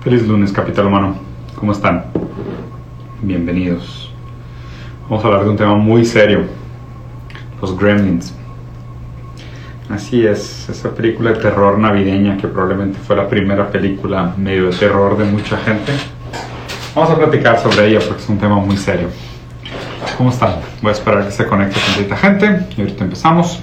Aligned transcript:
Feliz 0.00 0.24
lunes, 0.28 0.52
Capital 0.52 0.86
Humano. 0.86 1.16
¿Cómo 1.56 1.72
están? 1.72 2.04
Bienvenidos. 3.20 4.12
Vamos 5.08 5.24
a 5.24 5.26
hablar 5.26 5.42
de 5.42 5.50
un 5.50 5.56
tema 5.56 5.74
muy 5.74 6.04
serio. 6.04 6.42
Los 7.60 7.76
gremlins. 7.76 8.32
Así 9.90 10.24
es, 10.24 10.68
esa 10.68 10.94
película 10.94 11.32
de 11.32 11.40
terror 11.40 11.80
navideña 11.80 12.36
que 12.36 12.46
probablemente 12.46 12.96
fue 13.00 13.16
la 13.16 13.28
primera 13.28 13.72
película 13.72 14.34
medio 14.36 14.70
de 14.70 14.76
terror 14.76 15.18
de 15.18 15.24
mucha 15.24 15.56
gente. 15.58 15.92
Vamos 16.94 17.10
a 17.10 17.16
platicar 17.16 17.58
sobre 17.58 17.88
ella 17.88 17.98
porque 18.06 18.22
es 18.22 18.28
un 18.28 18.38
tema 18.38 18.54
muy 18.54 18.76
serio. 18.76 19.08
¿Cómo 20.16 20.30
están? 20.30 20.60
Voy 20.80 20.90
a 20.90 20.92
esperar 20.92 21.24
que 21.24 21.32
se 21.32 21.44
conecte 21.44 21.80
con 21.80 22.06
tanta 22.06 22.16
gente 22.16 22.66
y 22.76 22.80
ahorita 22.82 23.02
empezamos. 23.02 23.60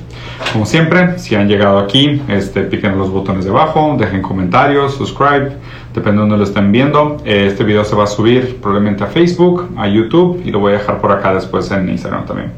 Como 0.51 0.65
siempre, 0.65 1.17
si 1.17 1.35
han 1.35 1.47
llegado 1.47 1.79
aquí, 1.79 2.21
este, 2.27 2.61
piquen 2.63 2.97
los 2.97 3.09
botones 3.09 3.45
de 3.45 3.51
abajo, 3.51 3.95
dejen 3.97 4.21
comentarios, 4.21 4.95
subscribe, 4.95 5.57
depende 5.95 6.17
de 6.17 6.21
donde 6.27 6.37
lo 6.37 6.43
estén 6.43 6.71
viendo. 6.71 7.17
Este 7.23 7.63
video 7.63 7.85
se 7.85 7.95
va 7.95 8.03
a 8.03 8.07
subir 8.07 8.57
probablemente 8.61 9.03
a 9.03 9.07
Facebook, 9.07 9.69
a 9.77 9.87
YouTube 9.87 10.41
y 10.43 10.51
lo 10.51 10.59
voy 10.59 10.73
a 10.73 10.77
dejar 10.77 10.99
por 10.99 11.11
acá 11.11 11.33
después 11.33 11.71
en 11.71 11.89
Instagram 11.89 12.25
también. 12.25 12.51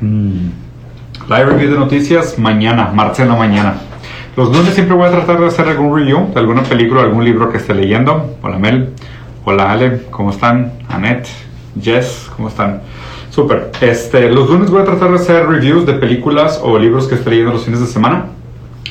Mm. 0.00 0.50
Live 1.28 1.44
review 1.44 1.70
de 1.70 1.78
noticias 1.78 2.38
mañana, 2.38 2.90
martes 2.92 3.20
en 3.20 3.28
la 3.28 3.36
mañana. 3.36 3.74
Los 4.36 4.54
lunes 4.54 4.74
siempre 4.74 4.96
voy 4.96 5.06
a 5.06 5.12
tratar 5.12 5.38
de 5.38 5.46
hacer 5.46 5.68
algún 5.68 5.96
review 5.96 6.32
de 6.34 6.40
alguna 6.40 6.62
película, 6.64 7.02
algún 7.02 7.24
libro 7.24 7.50
que 7.50 7.58
esté 7.58 7.72
leyendo. 7.72 8.36
Hola 8.42 8.58
Mel, 8.58 8.90
hola 9.44 9.70
Ale, 9.70 10.02
¿cómo 10.10 10.30
están? 10.30 10.72
Annette, 10.88 11.28
Jess, 11.80 12.28
¿cómo 12.34 12.48
están? 12.48 12.82
Super. 13.30 13.70
Este, 13.80 14.28
los 14.28 14.50
lunes 14.50 14.70
voy 14.70 14.82
a 14.82 14.84
tratar 14.84 15.10
de 15.10 15.16
hacer 15.16 15.46
reviews 15.46 15.86
de 15.86 15.92
películas 15.92 16.60
o 16.64 16.76
libros 16.78 17.06
que 17.06 17.14
esté 17.14 17.30
leyendo 17.30 17.52
los 17.52 17.64
fines 17.64 17.80
de 17.80 17.86
semana. 17.86 18.24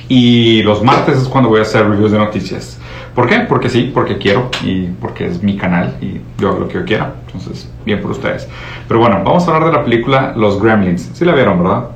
Y 0.10 0.64
los 0.64 0.84
martes 0.84 1.20
es 1.20 1.28
cuando 1.28 1.50
voy 1.50 1.60
a 1.60 1.62
hacer 1.62 1.88
reviews 1.88 2.12
de 2.12 2.18
noticias. 2.18 2.80
¿Por 3.14 3.28
qué? 3.28 3.42
Porque 3.42 3.70
sí, 3.70 3.92
porque 3.94 4.18
quiero 4.18 4.50
y 4.64 4.88
porque 5.00 5.28
es 5.28 5.44
mi 5.44 5.56
canal 5.56 5.96
y 6.02 6.20
yo 6.42 6.50
hago 6.50 6.60
lo 6.62 6.68
que 6.68 6.76
yo 6.76 6.86
quiera. 6.86 7.14
Entonces, 7.28 7.70
bien 7.86 8.02
por 8.02 8.12
ustedes. 8.12 8.48
Pero 8.88 9.00
bueno, 9.00 9.22
vamos 9.24 9.48
a 9.48 9.56
hablar 9.56 9.72
de 9.72 9.78
la 9.78 9.84
película 9.84 10.34
Los 10.36 10.62
Gremlins. 10.62 11.12
Sí 11.14 11.26
la 11.26 11.34
vieron, 11.34 11.62
¿verdad? 11.62 11.90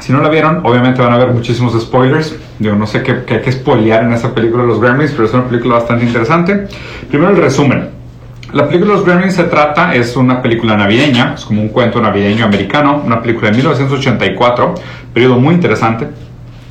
Si 0.00 0.12
no 0.12 0.20
la 0.20 0.28
vieron, 0.28 0.60
obviamente 0.64 1.00
van 1.00 1.12
a 1.14 1.18
ver 1.18 1.32
muchísimos 1.32 1.80
spoilers. 1.80 2.36
Yo 2.58 2.76
no 2.76 2.86
sé 2.86 3.02
qué, 3.02 3.24
hay 3.34 3.40
que 3.40 3.52
spoilear 3.52 4.04
en 4.04 4.12
esa 4.12 4.34
película 4.34 4.62
Los 4.64 4.80
Gremlins, 4.80 5.12
pero 5.12 5.24
es 5.24 5.32
una 5.32 5.44
película 5.44 5.76
bastante 5.76 6.04
interesante. 6.04 6.68
Primero 7.08 7.30
el 7.30 7.38
resumen. 7.38 7.95
La 8.56 8.66
película 8.66 8.94
Los 8.94 9.04
Gremlins 9.04 9.34
se 9.34 9.44
trata, 9.44 9.94
es 9.94 10.16
una 10.16 10.40
película 10.40 10.78
navideña, 10.78 11.34
es 11.34 11.44
como 11.44 11.60
un 11.60 11.68
cuento 11.68 12.00
navideño 12.00 12.46
americano, 12.46 13.02
una 13.04 13.20
película 13.20 13.50
de 13.50 13.56
1984, 13.58 14.74
periodo 15.12 15.38
muy 15.38 15.54
interesante, 15.54 16.08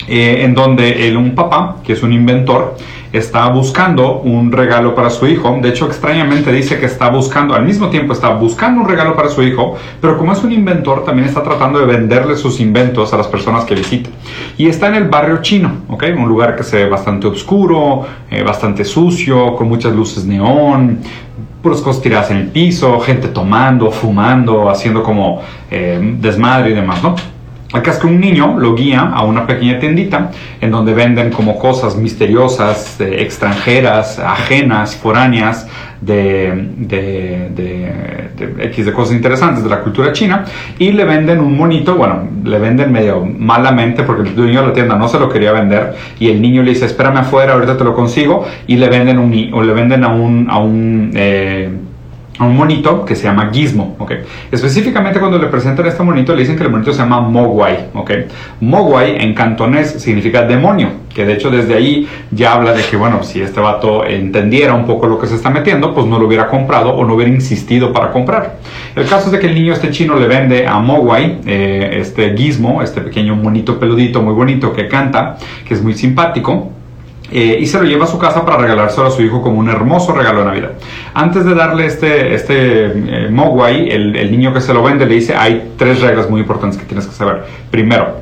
eh, 0.07 0.41
en 0.43 0.55
donde 0.55 1.07
el, 1.07 1.15
un 1.15 1.35
papá, 1.35 1.75
que 1.83 1.93
es 1.93 2.01
un 2.01 2.11
inventor, 2.11 2.75
está 3.13 3.47
buscando 3.49 4.17
un 4.21 4.51
regalo 4.51 4.95
para 4.95 5.11
su 5.11 5.27
hijo. 5.27 5.59
De 5.61 5.69
hecho, 5.69 5.85
extrañamente 5.85 6.51
dice 6.51 6.79
que 6.79 6.87
está 6.87 7.09
buscando, 7.09 7.53
al 7.53 7.63
mismo 7.63 7.89
tiempo 7.89 8.13
está 8.13 8.29
buscando 8.29 8.81
un 8.81 8.89
regalo 8.89 9.15
para 9.15 9.29
su 9.29 9.43
hijo, 9.43 9.75
pero 10.01 10.17
como 10.17 10.33
es 10.33 10.43
un 10.43 10.53
inventor, 10.53 11.05
también 11.05 11.27
está 11.27 11.43
tratando 11.43 11.77
de 11.77 11.85
venderle 11.85 12.35
sus 12.35 12.59
inventos 12.59 13.13
a 13.13 13.17
las 13.17 13.27
personas 13.27 13.63
que 13.63 13.75
visita. 13.75 14.09
Y 14.57 14.67
está 14.67 14.87
en 14.87 14.95
el 14.95 15.07
barrio 15.07 15.37
chino, 15.43 15.71
¿ok? 15.87 16.03
Un 16.17 16.27
lugar 16.27 16.55
que 16.55 16.63
se 16.63 16.77
ve 16.77 16.89
bastante 16.89 17.27
oscuro, 17.27 18.07
eh, 18.31 18.41
bastante 18.41 18.83
sucio, 18.83 19.55
con 19.55 19.69
muchas 19.69 19.93
luces 19.93 20.25
neón, 20.25 21.01
puras 21.65 21.81
cosas 21.81 22.03
tiradas 22.03 22.29
en 22.29 22.37
el 22.37 22.47
piso, 22.49 22.99
gente 22.99 23.27
tomando, 23.27 23.89
fumando, 23.89 24.69
haciendo 24.69 25.01
como 25.01 25.41
eh, 25.71 25.99
desmadre 26.19 26.69
y 26.69 26.73
demás, 26.75 27.01
¿no? 27.01 27.15
Acá 27.75 27.91
es 27.91 27.99
que 27.99 28.07
un 28.07 28.21
niño 28.21 28.57
lo 28.57 28.73
guía 28.73 29.01
a 29.01 29.23
una 29.23 29.45
pequeña 29.45 29.79
tiendita 29.79 30.31
en 30.61 30.71
donde 30.71 30.93
venden 30.93 31.29
como 31.29 31.59
cosas 31.59 31.97
misteriosas, 31.97 33.01
eh, 33.01 33.17
extranjeras, 33.19 34.17
ajenas, 34.17 34.95
foráneas, 34.95 35.67
de, 35.99 36.69
de, 36.77 38.65
X 38.67 38.85
de 38.85 38.93
cosas 38.93 39.15
interesantes 39.15 39.63
de 39.63 39.69
la 39.69 39.81
cultura 39.81 40.13
china 40.13 40.45
y 40.79 40.91
le 40.91 41.03
venden 41.03 41.39
un 41.39 41.57
monito, 41.57 41.95
bueno, 41.95 42.27
le 42.43 42.59
venden 42.59 42.91
medio 42.91 43.25
malamente 43.25 44.03
porque 44.03 44.29
el 44.29 44.35
dueño 44.35 44.61
de 44.61 44.67
la 44.67 44.73
tienda 44.73 44.95
no 44.95 45.09
se 45.09 45.19
lo 45.19 45.27
quería 45.29 45.51
vender 45.51 45.95
y 46.19 46.29
el 46.29 46.41
niño 46.41 46.63
le 46.63 46.71
dice, 46.71 46.85
espérame 46.85 47.17
afuera, 47.17 47.53
ahorita 47.53 47.77
te 47.77 47.83
lo 47.83 47.93
consigo 47.93 48.45
y 48.67 48.77
le 48.77 48.87
venden, 48.87 49.19
un, 49.19 49.53
o 49.53 49.61
le 49.61 49.73
venden 49.73 50.03
a 50.05 50.09
un... 50.09 50.47
A 50.49 50.59
un 50.59 51.11
eh, 51.13 51.69
un 52.39 52.55
monito 52.55 53.05
que 53.05 53.15
se 53.15 53.23
llama 53.23 53.49
Gizmo, 53.51 53.95
¿ok? 53.97 54.11
Específicamente 54.51 55.19
cuando 55.19 55.37
le 55.37 55.47
presentan 55.47 55.85
este 55.85 56.03
monito 56.03 56.33
le 56.33 56.41
dicen 56.41 56.57
que 56.57 56.63
el 56.63 56.69
monito 56.69 56.91
se 56.91 56.99
llama 56.99 57.21
Mogwai, 57.21 57.87
¿ok? 57.93 58.11
Mogwai 58.59 59.23
en 59.23 59.33
cantonés 59.33 60.01
significa 60.01 60.43
demonio, 60.43 60.89
que 61.13 61.25
de 61.25 61.33
hecho 61.33 61.49
desde 61.49 61.75
ahí 61.75 62.07
ya 62.31 62.53
habla 62.53 62.73
de 62.73 62.83
que, 62.83 62.97
bueno, 62.97 63.23
si 63.23 63.41
este 63.41 63.61
vato 63.61 64.05
entendiera 64.05 64.73
un 64.73 64.85
poco 64.85 65.07
lo 65.07 65.17
que 65.17 65.27
se 65.27 65.35
está 65.35 65.49
metiendo, 65.49 65.93
pues 65.93 66.07
no 66.07 66.19
lo 66.19 66.27
hubiera 66.27 66.47
comprado 66.47 66.89
o 66.89 67.05
no 67.05 67.15
hubiera 67.15 67.31
insistido 67.31 67.93
para 67.93 68.11
comprar. 68.11 68.57
El 68.95 69.07
caso 69.07 69.27
es 69.27 69.31
de 69.31 69.39
que 69.39 69.47
el 69.47 69.55
niño 69.55 69.73
este 69.73 69.91
chino 69.91 70.15
le 70.17 70.27
vende 70.27 70.67
a 70.67 70.79
Mogwai 70.79 71.39
eh, 71.45 71.97
este 72.01 72.35
Gizmo, 72.35 72.81
este 72.81 73.01
pequeño 73.01 73.35
monito 73.35 73.79
peludito 73.79 74.21
muy 74.21 74.33
bonito 74.33 74.73
que 74.73 74.87
canta, 74.87 75.37
que 75.65 75.73
es 75.73 75.81
muy 75.81 75.93
simpático, 75.93 76.71
eh, 77.31 77.57
y 77.59 77.65
se 77.65 77.79
lo 77.79 77.85
lleva 77.85 78.05
a 78.05 78.07
su 78.07 78.19
casa 78.19 78.45
para 78.45 78.57
regalárselo 78.57 79.07
a 79.07 79.11
su 79.11 79.21
hijo 79.23 79.41
como 79.41 79.59
un 79.59 79.69
hermoso 79.69 80.13
regalo 80.13 80.39
de 80.39 80.45
Navidad. 80.45 80.71
Antes 81.13 81.43
de 81.45 81.55
darle 81.55 81.85
este, 81.85 82.35
este 82.35 82.85
eh, 82.85 83.29
el, 83.29 84.31
niño 84.31 84.53
que 84.53 84.61
se 84.61 84.73
lo 84.73 84.83
vende 84.83 85.05
le 85.05 85.15
dice, 85.15 85.35
hay 85.35 85.71
tres 85.77 86.01
reglas 86.01 86.29
muy 86.29 86.41
importantes 86.41 86.79
que 86.79 86.85
tienes 86.85 87.07
que 87.07 87.13
saber. 87.13 87.45
Primero, 87.71 88.19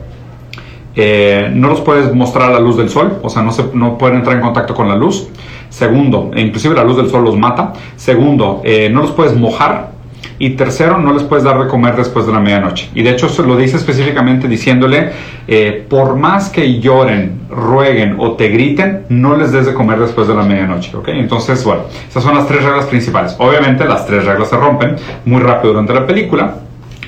eh, 0.96 1.52
no 1.54 1.68
los 1.68 1.82
puedes 1.82 2.14
mostrar 2.14 2.50
a 2.50 2.54
la 2.54 2.60
luz 2.60 2.78
del 2.78 2.90
sol, 2.90 3.20
o 3.22 3.30
sea, 3.30 3.42
no, 3.42 3.52
se, 3.52 3.66
no 3.74 3.98
pueden 3.98 4.18
entrar 4.18 4.36
en 4.36 4.42
contacto 4.42 4.74
con 4.74 4.88
la 4.88 4.96
luz. 4.96 5.28
Segundo, 5.70 6.32
e 6.36 6.42
inclusive 6.42 6.76
la 6.76 6.84
luz 6.84 6.98
del 6.98 7.10
sol 7.10 7.24
los 7.24 7.36
mata. 7.36 7.74
Segundo, 7.96 8.62
no 8.92 9.02
los 9.02 9.12
puedes 9.12 9.36
mojar 9.36 9.93
y 10.40 10.52
tercero, 10.52 10.98
no 10.98 11.14
les 11.14 11.24
puedes 11.24 11.44
dar 11.44 11.62
de 11.62 11.68
comer 11.68 11.96
después 11.96 12.26
de 12.26 12.34
la 12.34 12.40
medianoche. 12.40 12.90
Y 12.94 13.04
de 13.04 13.12
hecho 13.12 13.30
se 13.30 13.44
lo 13.44 13.56
dice 13.56 13.78
específicamente 13.78 14.48
diciéndole, 14.48 15.12
eh, 15.48 15.86
por 15.90 16.16
más 16.16 16.50
que 16.50 16.80
lloren, 16.80 17.42
rueguen 17.50 18.16
o 18.20 18.34
te 18.34 18.50
griten, 18.50 19.04
no 19.10 19.36
les 19.36 19.52
des 19.52 19.66
de 19.66 19.74
comer 19.74 20.00
después 20.00 20.28
de 20.28 20.36
la 20.36 20.44
medianoche. 20.44 20.96
¿ok? 20.96 21.10
Entonces, 21.10 21.64
bueno, 21.64 21.84
esas 22.08 22.24
son 22.24 22.36
las 22.36 22.48
tres 22.48 22.64
reglas 22.64 22.86
principales. 22.86 23.36
Obviamente 23.38 23.86
las 23.86 24.06
tres 24.06 24.26
reglas 24.26 24.50
se 24.50 24.58
rompen 24.58 24.96
muy 25.26 25.42
rápido 25.42 25.74
durante 25.74 25.94
la 25.94 26.06
película. 26.06 26.56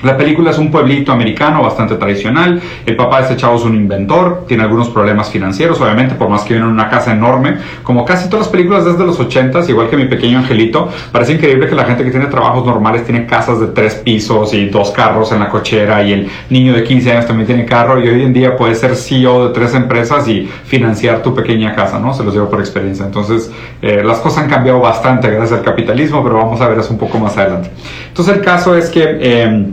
La 0.02 0.16
película 0.16 0.50
es 0.50 0.58
un 0.58 0.70
pueblito 0.70 1.12
americano 1.12 1.62
bastante 1.62 1.96
tradicional. 1.96 2.60
El 2.84 2.96
papá 2.96 3.18
de 3.18 3.22
este 3.24 3.36
chavo 3.36 3.56
es 3.56 3.64
un 3.64 3.74
inventor, 3.74 4.44
tiene 4.46 4.62
algunos 4.62 4.88
problemas 4.90 5.30
financieros, 5.30 5.80
obviamente, 5.80 6.14
por 6.14 6.28
más 6.28 6.42
que 6.42 6.54
viene 6.54 6.66
en 6.66 6.72
una 6.72 6.88
casa 6.88 7.12
enorme. 7.12 7.56
Como 7.82 8.04
casi 8.04 8.28
todas 8.28 8.46
las 8.46 8.52
películas 8.52 8.84
desde 8.84 9.04
los 9.04 9.18
80 9.18 9.56
igual 9.68 9.88
que 9.88 9.96
mi 9.96 10.06
pequeño 10.06 10.38
angelito, 10.38 10.88
parece 11.12 11.32
increíble 11.32 11.66
que 11.66 11.74
la 11.74 11.84
gente 11.84 12.04
que 12.04 12.10
tiene 12.10 12.26
trabajos 12.26 12.64
normales 12.66 13.04
tiene 13.04 13.26
casas 13.26 13.60
de 13.60 13.68
tres 13.68 13.94
pisos 13.94 14.52
y 14.54 14.66
dos 14.68 14.90
carros 14.90 15.32
en 15.32 15.40
la 15.40 15.48
cochera 15.48 16.02
y 16.02 16.12
el 16.12 16.28
niño 16.50 16.74
de 16.74 16.84
15 16.84 17.12
años 17.12 17.26
también 17.26 17.46
tiene 17.46 17.64
carro 17.64 18.02
y 18.02 18.08
hoy 18.08 18.22
en 18.22 18.32
día 18.32 18.56
puedes 18.56 18.78
ser 18.78 18.94
CEO 18.96 19.48
de 19.48 19.54
tres 19.54 19.74
empresas 19.74 20.28
y 20.28 20.48
financiar 20.64 21.22
tu 21.22 21.34
pequeña 21.34 21.74
casa, 21.74 21.98
¿no? 21.98 22.12
Se 22.12 22.22
los 22.22 22.34
digo 22.34 22.50
por 22.50 22.60
experiencia. 22.60 23.06
Entonces, 23.06 23.50
eh, 23.82 24.02
las 24.04 24.18
cosas 24.18 24.44
han 24.44 24.50
cambiado 24.50 24.80
bastante 24.80 25.30
gracias 25.30 25.58
al 25.58 25.64
capitalismo, 25.64 26.22
pero 26.22 26.36
vamos 26.36 26.60
a 26.60 26.68
ver 26.68 26.78
eso 26.78 26.92
un 26.92 26.98
poco 26.98 27.18
más 27.18 27.36
adelante. 27.36 27.70
Entonces, 28.08 28.36
el 28.36 28.42
caso 28.42 28.76
es 28.76 28.90
que... 28.90 29.18
Eh, 29.20 29.66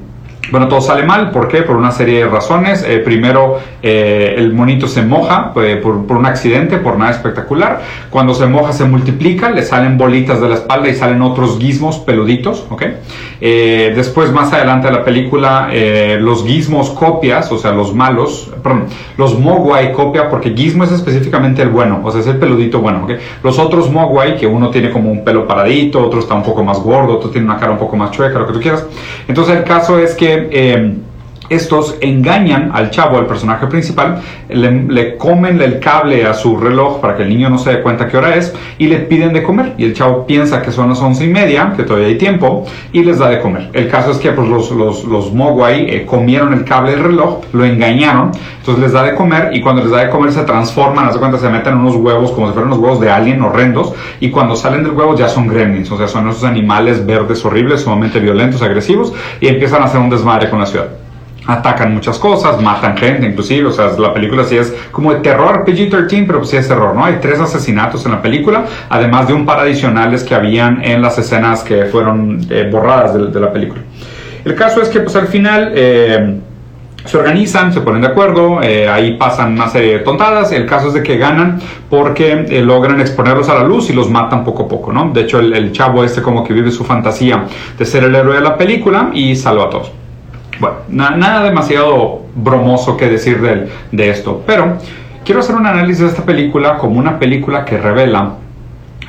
bueno, 0.52 0.68
todo 0.68 0.81
sale 0.81 1.04
mal, 1.04 1.31
¿por 1.31 1.48
qué? 1.48 1.62
Por 1.62 1.78
una 1.78 1.92
serie 1.92 2.20
de 2.20 2.26
razones. 2.28 2.84
Eh, 2.88 3.00
primero, 3.00 3.59
eh, 3.81 4.36
el 4.38 4.54
monito 4.54 4.88
se 4.88 5.02
moja 5.02 5.54
eh, 5.56 5.80
por, 5.81 5.96
un 5.96 6.26
accidente, 6.26 6.78
por 6.78 6.98
nada 6.98 7.12
espectacular. 7.12 7.81
Cuando 8.09 8.34
se 8.34 8.46
moja 8.46 8.74
se 8.74 8.84
multiplica, 8.84 9.50
le 9.50 9.64
salen 9.64 9.98
bolitas 9.98 10.42
de 10.42 10.50
la 10.50 10.56
espalda 10.56 10.90
y 10.90 10.96
salen 10.96 11.22
otros 11.22 11.58
gizmos 11.59 12.00
peluditos, 12.00 12.66
¿ok? 12.70 12.84
después, 13.44 14.31
más 14.31 14.54
adelante 14.54 14.88
de 14.88 14.94
la 14.94 15.04
película, 15.04 15.68
los 16.20 16.46
gizmos 16.46 16.92
copias, 16.92 17.52
o 17.52 17.58
sea, 17.58 17.74
los 17.74 17.94
malos, 17.94 18.50
perdón, 18.63 18.86
los 19.18 19.38
mogwai 19.38 19.92
copia, 19.92 20.30
porque 20.30 20.54
gizmo 20.56 20.86
es 20.86 20.94
específicamente 20.94 21.62
el 21.62 21.68
bueno, 21.68 22.00
o 22.06 22.12
sea, 22.12 22.22
es 22.22 22.28
el 22.28 22.38
peludito 22.38 22.80
bueno, 22.80 23.04
¿ok? 23.04 23.12
Los 23.44 23.60
otros 23.60 23.92
mogwai, 23.92 24.38
que 24.38 24.48
uno 24.48 24.69
tiene 24.69 24.92
como 24.92 25.12
un 25.12 25.25
pelo 25.25 25.46
paradito, 25.46 26.01
otro 26.01 26.22
está 26.22 26.36
un 26.36 26.44
poco 26.44 26.63
más 26.63 26.80
gordo, 26.80 27.18
otro 27.18 27.31
tiene 27.31 27.46
una 27.46 27.57
cara 27.57 27.74
un 27.74 27.78
poco 27.78 27.98
más 27.98 28.12
chueca, 28.12 28.39
lo 28.39 28.48
que 28.48 28.54
tú 28.54 28.62
quieras. 28.62 28.86
Entonces, 29.28 29.57
el 29.57 29.63
caso 29.66 30.00
es 30.00 30.16
que 30.16 30.32
eh, 30.51 30.95
estos 31.53 31.97
engañan 32.01 32.71
al 32.73 32.89
chavo, 32.89 33.17
al 33.17 33.25
personaje 33.25 33.67
principal, 33.67 34.21
le, 34.50 35.17
comen 35.17 35.61
el 35.61 35.79
cable 35.79 36.25
a 36.25 36.33
su 36.33 36.57
reloj 36.57 37.00
para 37.00 37.15
que 37.15 37.23
el 37.23 37.29
niño 37.29 37.50
no 37.50 37.57
se 37.57 37.71
dé 37.71 37.81
cuenta 37.81 38.07
qué 38.07 38.17
hora 38.17 38.35
es 38.35 38.53
y 38.77 38.88
le 38.88 39.00
piden 39.00 39.33
de 39.33 39.44
comer. 39.44 39.73
Y 39.77 39.85
el 39.85 39.94
chavo 39.94 40.25
piensa 40.25 40.61
que 40.61 40.71
son 40.71 40.89
las 40.89 41.00
once 41.01 41.25
y 41.25 41.29
media, 41.29 41.73
que 41.75 41.83
todavía 41.83 42.07
hay 42.07 42.17
tiempo, 42.17 42.65
y 42.91 43.03
les 43.03 43.19
da 43.19 43.29
de 43.29 43.39
comer. 43.39 43.69
El 43.73 43.89
caso 43.89 44.11
es 44.11 44.17
que 44.17 44.31
pues, 44.31 44.47
los, 44.47 44.71
los, 44.71 45.03
los 45.05 45.33
Mogwai 45.33 45.89
eh, 45.89 46.05
comieron 46.05 46.53
el 46.53 46.63
cable 46.65 46.91
del 46.91 47.03
reloj, 47.03 47.41
lo 47.53 47.65
engañaron, 47.65 48.31
entonces 48.63 48.81
les 48.81 48.94
da 48.94 49.03
de 49.03 49.15
comer 49.15 49.50
y 49.53 49.61
cuando 49.61 49.81
les 49.81 49.91
da 49.91 50.00
de 50.00 50.09
comer 50.09 50.31
se 50.31 50.44
transforman, 50.44 51.05
hace 51.05 51.19
cuenta, 51.19 51.38
se 51.38 51.50
meten 51.50 51.75
unos 51.75 51.95
huevos 51.95 52.31
como 52.31 52.47
si 52.47 52.53
fueran 52.53 52.71
unos 52.71 52.81
huevos 52.81 53.00
de 53.01 53.09
alien 53.11 53.41
horrendos 53.41 53.94
y 54.19 54.29
cuando 54.29 54.55
salen 54.55 54.83
del 54.83 54.94
huevo 54.94 55.17
ya 55.17 55.27
son 55.27 55.47
gremlins, 55.47 55.91
o 55.91 55.97
sea, 55.97 56.07
son 56.07 56.29
esos 56.29 56.44
animales 56.44 57.05
verdes 57.05 57.44
horribles, 57.44 57.81
sumamente 57.81 58.19
violentos, 58.19 58.61
agresivos 58.61 59.13
y 59.41 59.47
empiezan 59.47 59.81
a 59.81 59.85
hacer 59.85 60.00
un 60.00 60.09
desmadre 60.09 60.50
con 60.50 60.59
la 60.59 60.65
ciudad. 60.65 61.02
Atacan 61.45 61.94
muchas 61.94 62.18
cosas, 62.19 62.62
matan 62.62 62.98
gente 62.98 63.28
inclusive, 63.28 63.68
o 63.68 63.72
sea, 63.72 63.88
la 63.98 64.13
película 64.13 64.44
sí 64.44 64.57
es 64.57 64.74
como 64.92 65.13
de 65.13 65.19
terror 65.19 65.63
PG-13, 65.66 66.25
pero 66.25 66.44
sí 66.44 66.57
es 66.57 66.68
terror, 66.68 66.95
¿no? 66.95 67.04
Hay 67.04 67.18
tres 67.22 67.40
asesinatos 67.40 68.06
en 68.06 68.13
la 68.13 68.22
película, 68.22 68.66
además 68.90 69.28
de 69.28 69.34
un 69.34 69.45
par 69.45 69.60
adicionales 69.60 70.24
que 70.24 70.36
habían 70.36 70.84
en 70.84 71.01
las 71.01 71.18
escenas 71.18 71.63
que 71.63 71.86
fueron 71.86 72.40
eh, 72.50 72.69
borradas 72.72 73.34
de, 73.34 73.40
la 73.40 73.51
película. 73.51 73.81
El 74.45 74.56
caso 74.56 74.81
es 74.81 74.90
que 74.90 75.00
pues 75.00 75.16
al 75.16 75.28
final... 75.28 75.72
Eh, 75.75 76.40
se 77.06 77.18
organizan, 77.18 77.74
se 77.74 77.81
ponen 77.81 78.00
de 78.00 78.07
acuerdo, 78.07 78.62
eh, 78.63 78.88
ahí 78.88 79.18
pasan 79.18 79.51
una 79.51 79.68
serie 79.68 79.98
de 79.98 80.00
tontadas. 80.00 80.54
El 80.54 80.66
caso 80.66 80.88
es 80.88 80.94
de 80.94 81.04
que 81.04 81.18
ganan 81.18 81.60
porque 81.89 82.62
logran 82.63 83.01
exponerlos 83.01 83.50
a 83.50 83.56
la 83.56 83.63
luz 83.66 83.89
y 83.89 83.94
los 83.94 84.10
matan 84.10 84.46
poco 84.46 84.63
a 84.63 84.68
poco, 84.69 84.94
¿no? 84.94 85.12
De 85.12 85.19
hecho, 85.19 85.39
el, 85.39 85.54
el, 85.54 85.74
chavo 85.74 86.06
este 86.06 86.22
como 86.22 86.46
que 86.46 86.54
vive 86.54 86.72
su 86.72 86.86
fantasía 86.86 87.44
de 87.78 87.86
ser 87.86 88.06
el 88.06 88.16
héroe 88.16 88.36
de 88.36 88.42
la 88.42 88.57
película 88.57 89.12
y 89.13 89.36
salva 89.36 89.66
a 89.66 89.69
todos. 89.69 89.92
Bueno, 90.59 90.77
nada 90.89 91.44
demasiado 91.44 92.21
bromoso 92.35 92.95
que 92.97 93.09
decir 93.09 93.41
de, 93.41 93.69
de 93.91 94.09
esto, 94.09 94.44
pero 94.45 94.77
quiero 95.25 95.39
hacer 95.41 95.55
un 95.55 95.65
análisis 95.65 96.03
de 96.03 96.07
esta 96.07 96.23
película 96.23 96.77
como 96.77 97.00
una 97.00 97.19
película 97.19 97.65
que 97.65 97.77
revela 97.77 98.38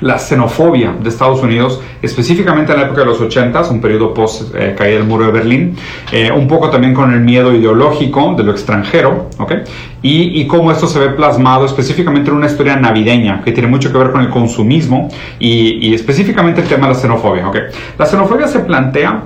la 0.00 0.18
xenofobia 0.18 0.92
de 1.00 1.08
Estados 1.08 1.42
Unidos, 1.42 1.80
específicamente 2.02 2.72
en 2.72 2.78
la 2.78 2.84
época 2.86 3.00
de 3.00 3.06
los 3.06 3.20
80, 3.20 3.70
un 3.70 3.80
periodo 3.80 4.12
post 4.12 4.54
eh, 4.54 4.74
caída 4.76 4.98
del 4.98 5.06
muro 5.06 5.26
de 5.26 5.32
Berlín, 5.32 5.76
eh, 6.12 6.30
un 6.30 6.48
poco 6.48 6.68
también 6.70 6.94
con 6.94 7.12
el 7.12 7.20
miedo 7.20 7.54
ideológico 7.54 8.34
de 8.36 8.42
lo 8.42 8.52
extranjero, 8.52 9.30
¿ok? 9.38 9.52
Y, 10.02 10.40
y, 10.40 10.46
cómo 10.46 10.70
esto 10.70 10.86
se 10.86 10.98
ve 10.98 11.10
plasmado 11.10 11.64
específicamente 11.64 12.30
en 12.30 12.36
una 12.36 12.46
historia 12.46 12.76
navideña 12.76 13.42
que 13.42 13.52
tiene 13.52 13.68
mucho 13.68 13.90
que 13.90 13.96
ver 13.96 14.10
con 14.10 14.20
el 14.20 14.28
consumismo 14.28 15.08
y, 15.38 15.88
y 15.88 15.94
específicamente 15.94 16.60
el 16.60 16.68
tema 16.68 16.88
de 16.88 16.94
la 16.94 16.98
xenofobia, 16.98 17.48
¿ok? 17.48 17.56
La 17.98 18.04
xenofobia 18.04 18.46
se 18.46 18.60
plantea 18.60 19.22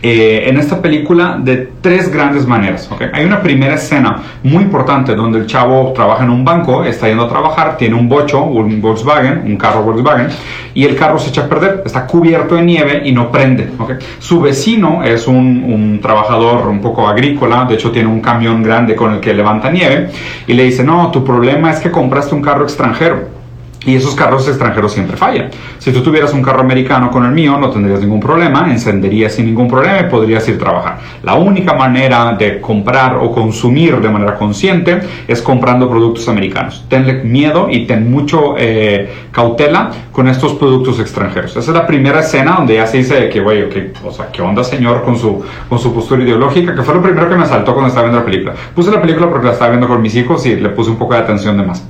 eh, 0.00 0.44
en 0.46 0.58
esta 0.58 0.80
película 0.80 1.38
de 1.42 1.72
tres 1.80 2.12
grandes 2.12 2.46
maneras. 2.46 2.88
¿okay? 2.90 3.08
Hay 3.12 3.24
una 3.24 3.42
primera 3.42 3.74
escena 3.74 4.22
muy 4.44 4.62
importante 4.62 5.16
donde 5.16 5.40
el 5.40 5.46
chavo 5.46 5.92
trabaja 5.92 6.22
en 6.22 6.30
un 6.30 6.44
banco, 6.44 6.84
está 6.84 7.08
yendo 7.08 7.24
a 7.24 7.28
trabajar, 7.28 7.76
tiene 7.76 7.96
un 7.96 8.08
bocho, 8.08 8.42
un 8.44 8.80
Volkswagen, 8.80 9.42
un 9.44 9.56
carro 9.56 9.82
Volkswagen, 9.82 10.28
y 10.72 10.84
el 10.84 10.94
carro 10.94 11.18
se 11.18 11.30
echa 11.30 11.42
a 11.42 11.48
perder, 11.48 11.82
está 11.84 12.06
cubierto 12.06 12.54
de 12.54 12.62
nieve 12.62 13.02
y 13.04 13.12
no 13.12 13.32
prende. 13.32 13.70
¿okay? 13.76 13.96
Su 14.20 14.40
vecino 14.40 15.02
es 15.02 15.26
un, 15.26 15.64
un, 15.64 16.00
trabajador 16.00 16.68
un 16.68 16.80
poco 16.80 17.08
agrícola, 17.08 17.64
de 17.64 17.74
hecho 17.74 17.90
tiene 17.90 18.08
un 18.08 18.20
camión 18.20 18.62
grande 18.62 18.94
con 18.94 19.14
el 19.14 19.20
que 19.20 19.34
levanta 19.34 19.70
nieve, 19.70 20.10
y 20.46 20.52
le 20.52 20.62
dice, 20.62 20.84
no, 20.84 21.10
tu 21.10 21.24
problema 21.24 21.72
es 21.72 21.80
que 21.80 21.90
compraste 21.90 22.36
un 22.36 22.42
carro 22.42 22.62
extranjero. 22.62 23.37
Y 23.86 23.94
esos 23.94 24.14
carros 24.14 24.46
extranjeros 24.48 24.92
siempre 24.92 25.16
fallan. 25.16 25.50
Si 25.78 25.92
tú 25.92 26.02
tuvieras 26.02 26.32
un 26.32 26.42
carro 26.42 26.60
americano 26.60 27.10
con 27.10 27.24
el 27.24 27.30
mío, 27.30 27.56
no 27.58 27.70
tendrías 27.70 28.00
ningún 28.00 28.20
problema, 28.20 28.70
encenderías 28.70 29.32
sin 29.32 29.46
ningún 29.46 29.68
problema 29.68 30.00
y 30.00 30.10
podrías 30.10 30.46
ir 30.48 30.56
a 30.56 30.58
trabajar. 30.58 30.98
La 31.22 31.34
única 31.34 31.74
manera 31.74 32.32
de 32.32 32.60
comprar 32.60 33.16
o 33.16 33.30
consumir 33.30 34.00
de 34.00 34.08
manera 34.08 34.34
consciente 34.34 35.00
es 35.28 35.40
comprando 35.40 35.88
productos 35.88 36.28
americanos. 36.28 36.84
Tenle 36.88 37.22
miedo 37.22 37.68
y 37.70 37.86
ten 37.86 38.10
mucho 38.10 38.56
eh, 38.58 39.10
cautela 39.30 39.90
con 40.12 40.28
estos 40.28 40.54
productos 40.54 40.98
extranjeros. 40.98 41.52
Esa 41.52 41.60
es 41.60 41.68
la 41.68 41.86
primera 41.86 42.20
escena 42.20 42.56
donde 42.56 42.74
ya 42.74 42.86
se 42.86 42.98
dice 42.98 43.28
que, 43.28 43.40
güey, 43.40 43.62
o 44.04 44.10
sea, 44.10 44.30
¿qué 44.32 44.42
onda, 44.42 44.64
señor, 44.64 45.04
con 45.04 45.16
su, 45.16 45.42
con 45.68 45.78
su 45.78 45.94
postura 45.94 46.24
ideológica? 46.24 46.74
Que 46.74 46.82
fue 46.82 46.94
lo 46.94 47.02
primero 47.02 47.28
que 47.28 47.36
me 47.36 47.46
saltó 47.46 47.72
cuando 47.72 47.88
estaba 47.88 48.08
viendo 48.08 48.18
la 48.18 48.26
película. 48.26 48.54
Puse 48.74 48.90
la 48.90 49.00
película 49.00 49.30
porque 49.30 49.46
la 49.46 49.52
estaba 49.52 49.70
viendo 49.70 49.86
con 49.86 50.02
mis 50.02 50.16
hijos 50.16 50.44
y 50.46 50.56
le 50.56 50.68
puse 50.70 50.90
un 50.90 50.96
poco 50.96 51.14
de 51.14 51.20
atención 51.20 51.56
de 51.56 51.62
más 51.62 51.84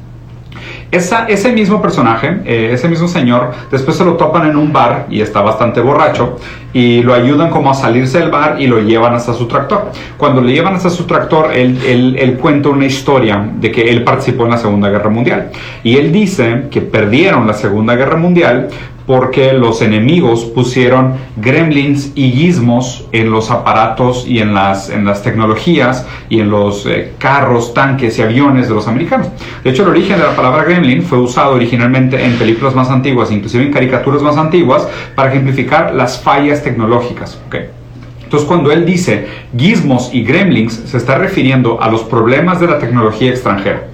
ese 0.91 1.53
mismo 1.53 1.83
personaje, 1.83 2.41
eh, 2.45 2.71
ese 2.73 2.89
mismo 2.89 3.09
señor, 3.09 3.53
después 3.71 3.97
se 3.97 4.05
lo 4.05 4.15
topan 4.15 4.49
en 4.49 4.57
un 4.57 4.73
bar 4.73 5.07
y 5.11 5.21
está 5.21 5.43
bastante 5.43 5.81
borracho 5.81 6.39
y 6.73 7.03
lo 7.03 7.15
ayudan 7.15 7.51
como 7.51 7.71
a 7.71 7.75
salirse 7.75 8.19
del 8.19 8.31
bar 8.31 8.61
y 8.61 8.67
lo 8.67 8.81
llevan 8.81 9.15
hasta 9.15 9.35
su 9.35 9.47
tractor. 9.47 9.91
Cuando 10.17 10.41
le 10.41 10.53
llevan 10.53 10.75
hasta 10.75 10.91
su 10.91 11.05
tractor, 11.05 11.53
él, 11.53 11.79
él, 11.87 12.17
él 12.19 12.39
cuenta 12.39 12.71
una 12.71 12.87
historia 12.87 13.51
de 13.61 13.71
que 13.71 13.91
él 13.91 14.03
participó 14.05 14.45
en 14.45 14.51
la 14.51 14.59
Segunda 14.59 14.89
Guerra 14.89 15.11
Mundial. 15.11 15.51
Y 15.83 15.97
él 15.97 16.13
dice 16.13 16.65
que 16.71 16.81
perdieron 16.81 17.47
la 17.47 17.55
Segunda 17.55 17.95
Guerra 17.95 18.17
Mundial 18.17 18.69
porque 19.09 19.55
los 19.55 19.81
enemigos 19.81 20.45
pusieron 20.45 21.15
gremlins 21.39 22.13
y 22.15 22.31
gizmos 22.31 23.07
en 23.11 23.31
los 23.31 23.51
aparatos 23.51 24.27
y 24.29 24.41
en 24.41 24.53
las, 24.53 24.91
en 24.91 25.07
las 25.07 25.23
tecnologías 25.23 26.07
y 26.29 26.41
en 26.41 26.51
los 26.51 26.85
eh, 26.85 27.15
carros, 27.19 27.73
tanques 27.73 28.19
y 28.19 28.23
aviones 28.23 28.69
de 28.69 28.75
los 28.75 28.87
americanos. 28.87 29.29
De 29.65 29.71
hecho, 29.71 29.85
el 29.85 29.89
origen 29.89 30.19
de 30.19 30.25
la 30.25 30.37
palabra 30.37 30.63
gremlin 30.65 31.03
fue 31.03 31.17
usado 31.17 31.55
originalmente 31.55 32.23
en 32.23 32.35
películas 32.35 32.75
más 32.75 32.91
antiguas, 32.91 33.33
inclusive 33.33 33.65
en 33.65 33.73
caricaturas 33.73 34.21
más 34.21 34.37
antiguas, 34.37 34.87
para 35.15 35.31
ejemplificar 35.31 35.95
las 35.95 36.21
fallas 36.21 36.63
tecnológicas. 36.63 37.41
Entonces, 38.23 38.47
cuando 38.47 38.71
él 38.71 38.85
dice 38.85 39.27
gizmos 39.57 40.11
y 40.13 40.23
gremlins, 40.23 40.75
se 40.85 40.99
está 40.99 41.17
refiriendo 41.17 41.81
a 41.81 41.89
los 41.89 42.03
problemas 42.03 42.61
de 42.61 42.67
la 42.67 42.79
tecnología 42.79 43.31
extranjera. 43.31 43.85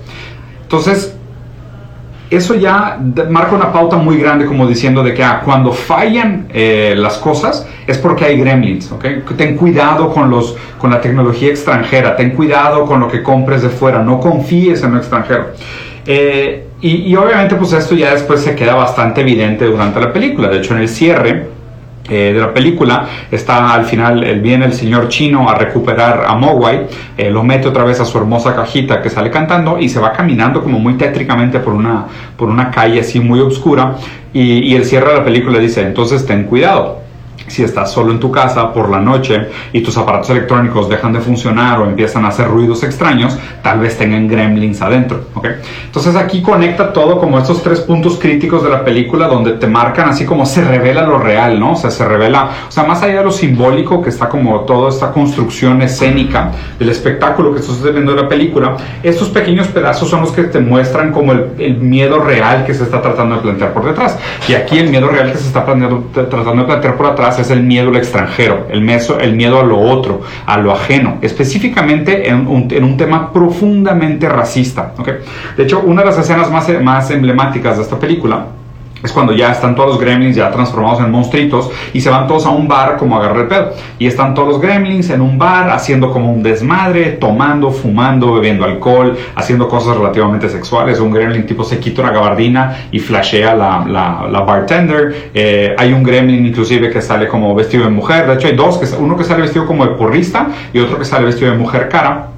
Entonces, 0.63 1.17
eso 2.35 2.55
ya 2.55 2.99
marca 3.29 3.55
una 3.55 3.73
pauta 3.73 3.97
muy 3.97 4.17
grande 4.17 4.47
como 4.47 4.67
diciendo 4.67 5.03
de 5.03 5.15
que 5.15 5.23
ah, 5.23 5.43
cuando 5.45 5.73
fallan 5.73 6.47
eh, 6.53 6.95
las 6.97 7.19
cosas 7.19 7.67
es 7.87 7.99
porque 7.99 8.25
hay 8.25 8.39
gremlins, 8.39 8.91
¿ok? 8.93 9.05
Ten 9.37 9.57
cuidado 9.57 10.13
con, 10.13 10.31
los, 10.31 10.57
con 10.79 10.91
la 10.91 11.01
tecnología 11.01 11.51
extranjera, 11.51 12.17
ten 12.17 12.31
cuidado 12.31 12.87
con 12.87 13.01
lo 13.01 13.09
que 13.09 13.23
compres 13.23 13.63
de 13.63 13.69
fuera, 13.69 14.03
no 14.03 14.21
confíes 14.21 14.83
en 14.83 14.93
lo 14.93 14.99
extranjero. 14.99 15.49
Eh, 16.07 16.67
y, 16.81 17.11
y, 17.11 17.17
obviamente 17.17 17.55
pues 17.55 17.73
esto 17.73 17.95
ya 17.95 18.13
después 18.13 18.43
se 18.43 18.55
queda 18.55 18.75
bastante 18.75 19.23
evidente 19.23 19.65
durante 19.65 20.01
la 20.01 20.13
película, 20.13 20.49
de 20.49 20.59
hecho 20.59 20.75
en 20.75 20.83
el 20.83 20.89
cierre 20.89 21.54
eh, 22.09 22.33
de 22.35 22.41
la 22.41 22.53
película. 22.53 23.07
Está 23.31 23.73
al 23.75 23.85
final, 23.85 24.25
el, 24.25 24.41
viene 24.41 24.67
el 24.67 24.73
señor 24.73 25.09
chino 25.09 25.49
a 25.49 25.55
recuperar 25.55 26.25
a 26.27 26.35
Mogwai, 26.35 26.87
eh, 27.17 27.31
lo 27.31 27.43
mete 27.43 27.69
otra 27.69 27.85
vez 27.85 28.01
a 28.01 28.05
su 28.05 28.19
hermosa 28.19 28.55
cajita 28.55 29.01
que 29.01 29.11
sale 29.11 29.31
cantando 29.31 29.79
y 29.79 29.89
se 29.89 30.01
va 30.01 30.13
caminando 30.13 30.63
como 30.63 30.79
muy 30.79 30.95
tétricamente 30.95 31.61
por 31.61 31.73
una, 31.73 32.07
por 32.37 32.49
una 32.49 32.71
calle 32.71 33.01
así 33.01 33.21
muy 33.21 33.41
oscura 33.41 33.97
y, 34.33 34.59
y 34.59 34.75
el 34.75 34.85
cierre 34.85 35.13
de 35.13 35.19
la 35.19 35.25
película 35.25 35.59
dice, 35.59 35.83
entonces 35.83 36.27
ten 36.27 36.45
cuidado 36.45 37.04
si 37.47 37.63
estás 37.63 37.93
solo 37.93 38.13
en 38.13 38.21
tu 38.21 38.31
casa 38.31 38.73
por 38.73 38.89
la 38.91 39.01
noche 39.01 39.49
y 39.73 39.83
tus 39.83 39.97
aparatos 39.97 40.31
electrónicos 40.31 40.89
dejan 40.89 41.13
de 41.13 41.21
funcionar 41.21 41.81
o 41.81 41.85
empiezan 41.85 42.25
a 42.25 42.29
hacer 42.29 42.49
ruidos 42.49 42.83
extraños, 42.83 43.39
tal 43.63 43.81
vez 43.81 43.97
tengan 43.99 44.29
gremlins 44.29 44.81
adentro. 44.83 45.25
¿okay? 45.35 45.53
Entonces 45.87 46.17
aquí 46.17 46.43
conecta 46.43 46.93
todo 46.93 47.19
como 47.19 47.39
estos 47.39 47.63
tres 47.63 47.81
puntos 47.81 48.19
críticos 48.19 48.63
de 48.63 48.71
la 48.71 48.85
película 48.85 49.29
donde 49.29 49.53
te 49.53 49.67
marcan 49.67 50.09
así 50.09 50.25
como 50.25 50.47
se 50.47 50.65
revela 50.65 51.03
lo 51.03 51.19
real, 51.19 51.59
¿no? 51.61 51.73
O 51.73 51.77
sea, 51.77 51.91
se 51.91 52.05
revela, 52.07 52.51
o 52.69 52.71
sea, 52.71 52.85
más 52.85 53.03
allá 53.03 53.19
de 53.19 53.25
lo 53.25 53.33
simbólico 53.33 54.03
que 54.03 54.11
está 54.11 54.29
como 54.29 54.61
toda 54.61 54.89
esta 54.89 55.13
construcción 55.13 55.83
escénica 55.83 56.51
del 56.79 56.89
espectáculo 56.89 57.53
que 57.53 57.61
estás 57.61 57.83
viendo 57.83 58.15
de 58.15 58.23
la 58.23 58.29
película, 58.29 58.77
estos 59.03 59.29
pequeños 59.29 59.69
pedazos 59.69 60.09
son 60.09 60.23
los 60.23 60.33
que 60.33 60.45
te 60.45 60.61
muestran 60.61 61.13
como 61.13 61.33
el, 61.33 61.51
el 61.59 61.77
miedo 61.77 62.19
real 62.19 62.65
que 62.65 62.75
se 62.75 62.85
está 62.85 63.01
tratando 63.03 63.37
de 63.37 63.43
plantear 63.43 63.73
por 63.73 63.85
detrás. 63.85 64.19
Y 64.49 64.55
aquí 64.55 64.79
el 64.79 64.89
miedo 64.89 65.09
real 65.09 65.31
que 65.31 65.39
se 65.39 65.47
está 65.47 65.65
tratando 65.65 66.11
de 66.15 66.65
plantear 66.65 66.97
por 66.97 67.07
atrás 67.07 67.34
es 67.39 67.51
el 67.51 67.63
miedo 67.63 67.91
al 67.91 67.97
extranjero, 67.97 68.67
el, 68.71 68.89
el 68.89 69.37
miedo 69.37 69.61
a 69.61 69.65
lo 69.65 69.79
otro, 69.79 70.23
a 70.47 70.59
lo 70.59 70.73
ajeno, 70.73 71.19
específicamente 71.23 72.29
en 72.29 72.47
un, 72.47 72.97
tema 72.97 73.33
profundamente 73.33 74.29
racista. 74.29 74.95
De 75.57 75.63
hecho, 75.63 75.81
una 75.81 76.03
de 76.03 76.09
las 76.09 76.19
escenas 76.19 76.51
más, 76.51 76.69
más 76.83 77.11
emblemáticas 77.11 77.77
de 77.77 77.83
esta 77.83 77.99
película 77.99 78.47
es 79.05 79.13
cuando 79.13 79.35
ya 79.35 79.53
están 79.53 79.75
todos 79.75 79.91
los 79.91 80.01
gremlins 80.01 80.35
ya 80.35 80.51
transformados 80.51 81.01
en 81.01 81.11
monstruitos 81.11 81.71
y 81.93 82.01
se 82.01 82.09
van 82.09 82.27
todos 82.27 82.47
a 82.47 82.51
un 82.51 82.67
bar 82.67 82.97
como 82.97 83.17
agarrar 83.17 83.43
el 83.43 83.49
pedo. 83.49 83.73
Y 83.99 84.07
están 84.07 84.33
todos 84.33 84.49
los 84.49 84.61
gremlins 84.61 85.11
en 85.11 85.21
un 85.21 85.39
bar 85.39 85.69
haciendo 85.71 86.11
como 86.11 86.33
un 86.33 86.43
desmadre, 86.43 87.13
tomando, 87.13 87.71
fumando, 87.71 88.33
bebiendo 88.33 88.65
alcohol, 88.65 89.17
haciendo 89.35 89.69
cosas 89.69 89.99
relativamente 89.99 90.49
sexuales. 90.49 91.01
Un 91.01 91.13
gremlin 91.13 91.45
tipo 91.45 91.65
se 91.65 91.79
quita 91.79 92.01
una 92.01 92.13
gabardina 92.13 92.89
y 92.91 92.99
flashea 92.99 93.55
la, 93.55 93.85
la, 93.87 94.41
bartender. 94.41 95.31
Eh, 95.35 95.77
hay 95.79 95.93
un 95.93 96.03
gremlin 96.03 96.47
inclusive 96.47 96.91
que 96.91 97.03
sale 97.03 97.29
como 97.29 97.55
vestido 97.55 97.85
de 97.85 97.91
mujer. 97.91 98.27
De 98.27 98.35
hecho 98.35 98.47
hay 98.47 98.57
dos, 98.57 98.81
uno 98.99 99.19
que 99.19 99.25
sale 99.25 99.43
vestido 99.43 99.67
como 99.67 99.85
de 99.85 99.93
porrista 99.93 100.49
y 100.73 100.79
otro 100.79 100.99
que 100.99 101.05
sale 101.05 101.27
vestido 101.27 101.51
de 101.51 101.59
mujer 101.59 101.91
cara 101.91 102.29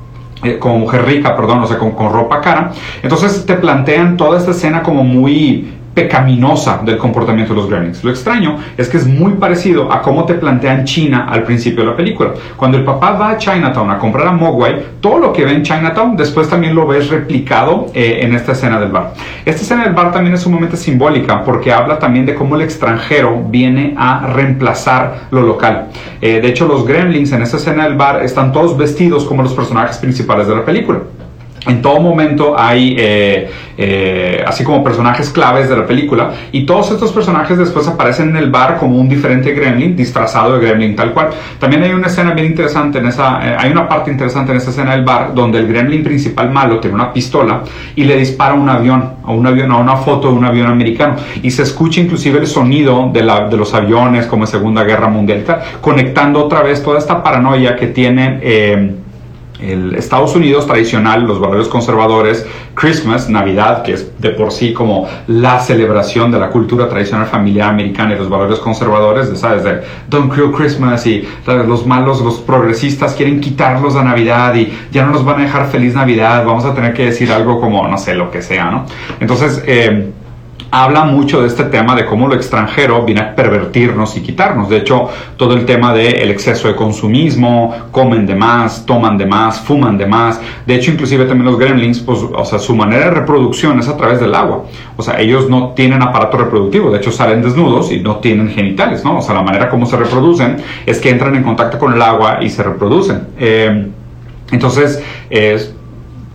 eh, 0.45 0.59
como 0.59 0.81
mujer 0.81 1.07
rica, 1.07 1.35
perdón, 1.35 1.61
o 1.61 1.67
sea, 1.67 1.79
con, 1.79 1.93
con, 1.93 2.13
ropa 2.13 2.41
cara. 2.41 2.73
Entonces 3.03 3.47
te 3.47 3.55
plantean 3.55 4.17
toda 4.17 4.37
esta 4.37 4.51
escena 4.51 4.83
como 4.83 5.03
muy 5.03 5.76
pecaminosa 5.97 6.83
del 6.85 6.99
comportamiento 6.99 7.55
de 7.55 7.61
los 7.61 7.71
gremlins. 7.71 8.05
Lo 8.05 8.11
extraño 8.11 8.59
es 8.77 8.87
que 8.87 8.99
es 8.99 9.07
muy 9.07 9.33
parecido 9.33 9.91
a 9.91 10.03
cómo 10.03 10.27
te 10.27 10.35
plantean 10.35 10.85
China 10.85 11.27
al 11.27 11.43
principio 11.45 11.85
de 11.85 11.91
la 11.91 11.97
película. 11.97 12.35
Cuando 12.55 12.77
el 12.77 12.85
papá 12.85 13.13
va 13.13 13.31
a 13.31 13.39
Chinatown 13.39 13.91
a 13.91 13.99
comprar 13.99 14.29
a 14.29 14.33
Mogwai, 14.33 14.77
todo 15.01 15.19
lo 15.19 15.33
que 15.33 15.47
ve 15.47 15.53
en 15.53 15.63
Chinatown 15.63 16.15
después 16.15 16.51
también 16.51 16.75
lo 16.75 16.87
ves 16.87 17.09
replicado 17.09 17.87
eh, 17.95 18.19
en 18.21 18.35
esta 18.35 18.53
escena 18.53 18.79
del 18.79 18.91
bar. 18.91 19.15
Esta 19.47 19.63
escena 19.63 19.85
del 19.85 19.95
bar 19.95 20.13
también 20.13 20.35
es 20.35 20.43
sumamente 20.43 20.77
simbólica 20.77 21.43
porque 21.43 21.73
habla 21.73 21.99
también 21.99 22.27
de 22.27 22.35
cómo 22.35 22.57
el 22.57 22.61
extranjero 22.61 23.43
viene 23.49 23.95
a 23.97 24.27
reemplazar 24.35 25.29
lo 25.31 25.41
local. 25.41 25.87
Eh, 26.21 26.43
de 26.43 26.49
hecho, 26.49 26.69
los 26.69 26.87
gremlins 26.87 27.33
en 27.33 27.41
esta 27.41 27.57
escena 27.57 27.85
del 27.85 27.97
bar 27.97 28.23
están 28.23 28.53
todos 28.53 28.77
vestidos 28.77 29.25
como 29.25 29.43
los 29.43 29.55
personajes 29.55 29.97
principales 29.97 30.47
de 30.47 30.57
la 30.57 30.65
película. 30.67 31.01
En 31.67 31.83
todo 31.83 32.01
momento 32.01 32.55
hay, 32.59 32.97
eh, 32.99 33.51
eh, 33.77 34.45
así 34.47 34.65
como 34.65 34.83
personajes 34.85 35.31
claves 35.31 35.69
de 35.69 35.77
la 35.77 35.87
película, 35.87 36.33
y 36.53 36.65
todos 36.65 36.91
estos 36.91 37.13
personajes 37.13 37.59
después 37.59 37.87
aparecen 37.89 38.31
en 38.31 38.37
el 38.37 38.51
bar 38.51 38.79
como 38.79 38.99
un 38.99 39.09
diferente 39.09 39.53
gremlin, 39.53 39.97
disfrazado 39.97 40.59
de 40.59 40.67
gremlin 40.67 40.95
tal 40.97 41.13
cual. 41.13 41.31
También 41.59 41.83
hay 41.83 41.93
una 41.93 42.07
escena 42.07 42.33
bien 42.33 42.47
interesante 42.47 42.99
en 42.99 43.07
esa, 43.07 43.41
eh, 43.43 43.57
hay 43.59 43.71
una 43.71 43.89
parte 43.89 44.11
interesante 44.11 44.53
en 44.53 44.59
esa 44.59 44.71
escena 44.71 44.93
del 44.93 45.05
bar 45.05 45.35
donde 45.35 45.59
el 45.59 45.67
gremlin 45.67 46.03
principal 46.03 46.51
malo 46.51 46.79
tiene 46.79 46.95
una 46.95 47.13
pistola 47.13 47.63
y 47.95 48.05
le 48.05 48.17
dispara 48.17 48.55
un 48.55 48.69
avión, 48.69 49.15
a 49.25 49.33
un 49.33 49.47
avión, 49.47 49.71
a 49.73 49.77
una 49.77 49.97
foto 49.97 50.29
de 50.29 50.35
un 50.35 50.45
avión 50.45 50.69
americano, 50.69 51.17
y 51.43 51.51
se 51.51 51.63
escucha 51.63 52.01
inclusive 52.01 52.39
el 52.39 52.47
sonido 52.47 53.11
de, 53.13 53.23
la, 53.23 53.49
de 53.49 53.57
los 53.57 53.75
aviones 53.75 54.27
como 54.27 54.45
en 54.45 54.49
Segunda 54.49 54.85
Guerra 54.85 55.09
Mundial, 55.09 55.45
conectando 55.81 56.45
otra 56.45 56.63
vez 56.63 56.83
toda 56.83 56.99
esta 56.99 57.23
paranoia 57.23 57.77
que 57.77 57.89
tienen 57.89 58.41
el 59.61 59.95
Estados 59.95 60.35
Unidos 60.35 60.67
tradicional, 60.67 61.25
los 61.25 61.41
valores 61.41 61.69
conservadores, 61.69 62.47
Christmas, 62.75 63.29
Navidad, 63.29 63.83
que 63.83 63.95
es 63.95 64.21
de 64.21 64.31
por 64.31 64.53
sí 64.53 64.73
como 64.73 65.09
la 65.27 65.61
celebración 65.61 66.31
de 66.31 66.39
la 66.39 66.51
cultura 66.51 66.89
tradicional 66.89 67.27
familiar 67.27 67.71
americana 67.71 68.15
y 68.15 68.19
los 68.19 68.29
valores 68.29 68.59
conservadores, 68.59 69.31
de, 69.31 69.37
¿sabes? 69.37 69.65
De 69.65 69.81
Don't 70.09 70.35
Kill 70.35 70.53
Christmas 70.53 71.07
y 71.07 71.27
los 71.47 71.87
malos, 71.87 72.21
los 72.21 72.41
progresistas 72.41 73.15
quieren 73.15 73.41
quitarlos 73.41 73.95
la 73.95 74.05
Navidad 74.05 74.55
y 74.55 74.73
ya 74.93 75.05
no 75.05 75.13
nos 75.13 75.25
van 75.25 75.41
a 75.41 75.45
dejar 75.45 75.69
feliz 75.69 75.95
Navidad, 75.95 76.45
vamos 76.45 76.65
a 76.65 76.75
tener 76.75 76.93
que 76.93 77.07
decir 77.07 77.33
algo 77.33 77.61
como, 77.61 77.87
no 77.89 77.99
sé, 77.99 78.15
lo 78.15 78.31
que 78.31 78.43
sea, 78.43 78.71
¿no? 78.71 78.87
Entonces, 79.21 79.63
eh, 79.67 80.11
habla 80.71 81.05
mucho 81.05 81.43
de 81.43 81.49
este 81.49 81.65
tema 81.65 81.95
de 81.95 82.07
cómo 82.07 82.29
lo 82.29 82.35
extranjero 82.35 83.05
viene 83.05 83.21
a 83.21 83.35
pervertirnos 83.35 84.17
y 84.17 84.23
quitarnos. 84.23 84.69
De 84.69 84.79
hecho, 84.79 85.09
todo 85.37 85.55
el 85.55 85.65
tema 85.65 85.93
del 85.93 86.31
exceso 86.31 86.69
de 86.69 86.75
consumismo, 86.75 87.75
comen 87.91 88.27
de 88.27 88.35
más, 88.35 88.85
toman 88.87 89.17
de 89.17 89.27
más, 89.27 89.61
fuman 89.61 89.97
de 89.99 90.07
más. 90.07 90.41
De 90.67 90.75
hecho, 90.75 90.91
inclusive 90.91 91.25
también 91.25 91.47
los 91.47 91.59
gremlins, 91.59 92.01
pues, 92.01 92.21
o 92.21 92.45
sea, 92.45 92.59
su 92.59 92.75
manera 92.75 93.07
de 93.07 93.11
reproducción 93.13 93.79
es 93.79 93.89
a 93.89 93.97
través 93.97 94.21
del 94.21 94.35
agua. 94.35 94.65
O 94.97 95.03
sea, 95.03 95.21
ellos 95.21 95.49
no 95.49 95.71
tienen 95.71 96.03
aparato 96.03 96.37
reproductivo, 96.37 96.91
de 96.91 96.99
hecho 96.99 97.13
salen 97.13 97.43
desnudos 97.43 97.93
y 97.93 98.01
no 98.01 98.17
tienen 98.17 98.49
genitales, 98.49 99.05
¿no? 99.05 99.19
O 99.19 99.23
sea, 99.23 99.35
la 99.35 99.43
manera 99.43 99.69
como 99.69 99.87
se 99.87 99.97
reproducen 99.97 100.57
es 100.85 101.01
que 101.01 101.11
entran 101.11 101.35
en 101.37 101.43
contacto 101.43 101.79
con 101.79 101.93
el 101.93 102.03
agua 102.03 102.39
y 102.43 102.51
se 102.51 102.63
reproducen. 102.63 103.29
Eh, 103.39 103.89
entonces, 104.53 105.03
es 105.29 105.76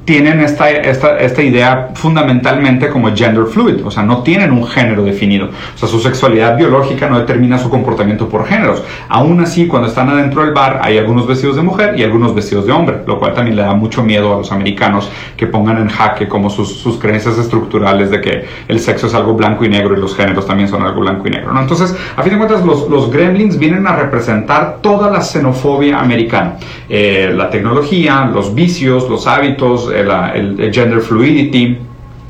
tienen 0.05 0.39
esta, 0.39 0.70
esta, 0.70 1.20
esta, 1.20 1.43
idea 1.43 1.89
fundamentalmente 1.93 2.89
como 2.89 3.15
gender 3.15 3.46
fluid, 3.46 3.86
o 3.86 3.91
sea, 3.91 4.03
no 4.03 4.24
tienen 4.24 4.51
un 4.51 4.65
género 4.65 5.03
definido, 5.03 5.48
o 5.48 5.77
sea, 5.77 5.88
su 5.88 6.00
sexualidad 6.00 6.58
biológica 6.58 7.08
no 7.08 7.20
determina 7.20 7.58
su 7.58 7.70
comportamiento 7.70 8.27
por 8.27 8.48
géneros. 8.48 8.84
Aún 9.10 9.39
así, 9.41 9.67
cuando 9.67 9.88
están 9.88 10.10
adentro 10.10 10.43
del 10.43 10.53
bar, 10.53 10.79
hay 10.84 10.98
algunos 10.98 11.27
vestidos 11.27 11.55
de 11.55 11.62
mujer 11.62 12.00
y 12.00 12.03
algunos 12.03 12.34
vestidos 12.34 12.65
de 12.65 12.72
hombre, 12.72 12.98
lo 13.05 13.20
cual 13.20 13.34
también 13.34 13.55
le 13.55 13.62
da 13.62 13.74
mucho 13.74 14.03
miedo 14.03 14.34
a 14.34 14.38
los 14.38 14.51
americanos 14.51 15.10
que 15.38 15.46
pongan 15.48 15.77
en 15.77 15.88
jaque 15.88 16.27
como 16.27 16.50
sus, 16.50 16.79
sus 16.79 16.98
creencias 16.98 17.38
estructurales 17.38 18.10
de 18.10 18.22
que 18.22 18.46
el 18.67 18.79
sexo 18.79 19.08
es 19.08 19.13
algo 19.13 19.36
blanco 19.36 19.65
y 19.65 19.70
negro 19.70 19.96
y 19.96 20.00
los 20.00 20.15
géneros 20.15 20.48
también 20.48 20.67
son 20.67 20.81
algo 20.84 21.01
blanco 21.01 21.27
y 21.27 21.31
negro. 21.31 21.53
¿no? 21.53 21.62
Entonces, 21.62 21.96
a 22.15 22.24
fin 22.24 22.34
de 22.34 22.38
cuentas, 22.38 22.65
los, 22.65 22.89
los 22.89 23.12
gremlins 23.12 23.58
vienen 23.58 23.86
a 23.86 23.96
representar 23.96 24.79
toda 24.81 25.10
la 25.12 25.22
xenofobia 25.22 26.00
americana, 26.00 26.55
eh, 26.89 27.31
la 27.36 27.50
tecnología, 27.50 28.29
los 28.34 28.55
vicios, 28.55 29.08
los 29.10 29.27
hábitos, 29.27 29.91
el, 30.01 30.72
gender 30.74 31.01
fluidity, 31.01 31.77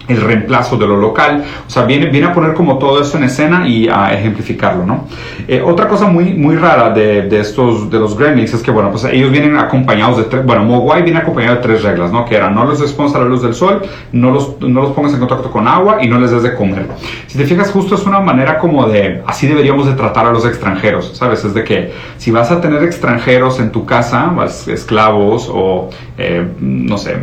el 0.08 0.22
reemplazo 0.22 0.78
de 0.78 0.88
lo 0.88 0.98
local, 0.98 1.44
o 1.66 1.70
sea, 1.70 1.84
viene, 1.84 2.08
viene 2.08 2.28
a 2.28 2.34
poner 2.34 2.54
como 2.54 2.78
todo 2.78 3.02
esto 3.02 3.18
en 3.18 3.24
escena 3.24 3.68
y 3.68 3.88
a 3.88 4.14
ejemplificarlo, 4.14 4.86
¿no? 4.86 5.06
Eh, 5.48 5.62
otra 5.62 5.88
cosa 5.88 6.08
muy, 6.08 6.34
muy 6.34 6.56
rara 6.56 6.90
de, 6.90 7.24
de, 7.24 7.40
estos, 7.40 7.90
de 7.90 8.00
los 8.00 8.18
gremlins 8.18 8.54
es 8.54 8.62
que, 8.62 8.72
bueno, 8.72 8.92
pues 8.92 9.06
ellos 9.06 9.32
vienen 9.32 9.58
acompañados 9.58 10.18
de 10.18 10.24
tres, 10.24 10.46
bueno, 10.46 10.64
Mogwai 10.64 11.04
viene 11.04 11.20
acompañado 11.20 11.56
de 11.56 11.62
tres 11.62 11.84
reglas, 11.84 12.12
¿no? 12.12 12.26
Que 12.26 12.36
eran, 12.36 12.54
no 12.56 12.66
los 12.66 12.82
expongas 12.82 13.16
a 13.16 13.20
la 13.20 13.26
luz 13.26 13.42
del 13.42 13.54
sol, 13.54 13.82
no 14.12 14.32
los, 14.32 14.60
no 14.60 14.82
los 14.82 14.92
pongas 14.92 15.14
en 15.14 15.20
contacto 15.20 15.52
con 15.52 15.68
agua 15.68 15.98
y 16.02 16.08
no 16.08 16.20
les 16.20 16.32
des 16.32 16.44
de 16.44 16.56
comer. 16.56 16.88
Si 17.28 17.38
te 17.38 17.46
fijas, 17.46 17.72
justo 17.72 17.96
es 17.96 18.06
una 18.06 18.20
manera 18.20 18.58
como 18.58 18.88
de, 18.88 19.22
así 19.28 19.48
deberíamos 19.48 19.86
de 19.86 19.94
tratar 19.94 20.26
a 20.26 20.32
los 20.32 20.46
extranjeros, 20.46 21.12
¿sabes? 21.14 21.44
Es 21.46 21.54
de 21.54 21.64
que 21.64 21.94
si 22.18 22.32
vas 22.32 22.52
a 22.52 22.60
tener 22.60 22.84
extranjeros 22.84 23.60
en 23.60 23.72
tu 23.72 23.86
casa, 23.86 24.34
esclavos 24.68 25.50
o, 25.52 25.90
eh, 26.18 26.46
no 26.60 26.98
sé, 26.98 27.18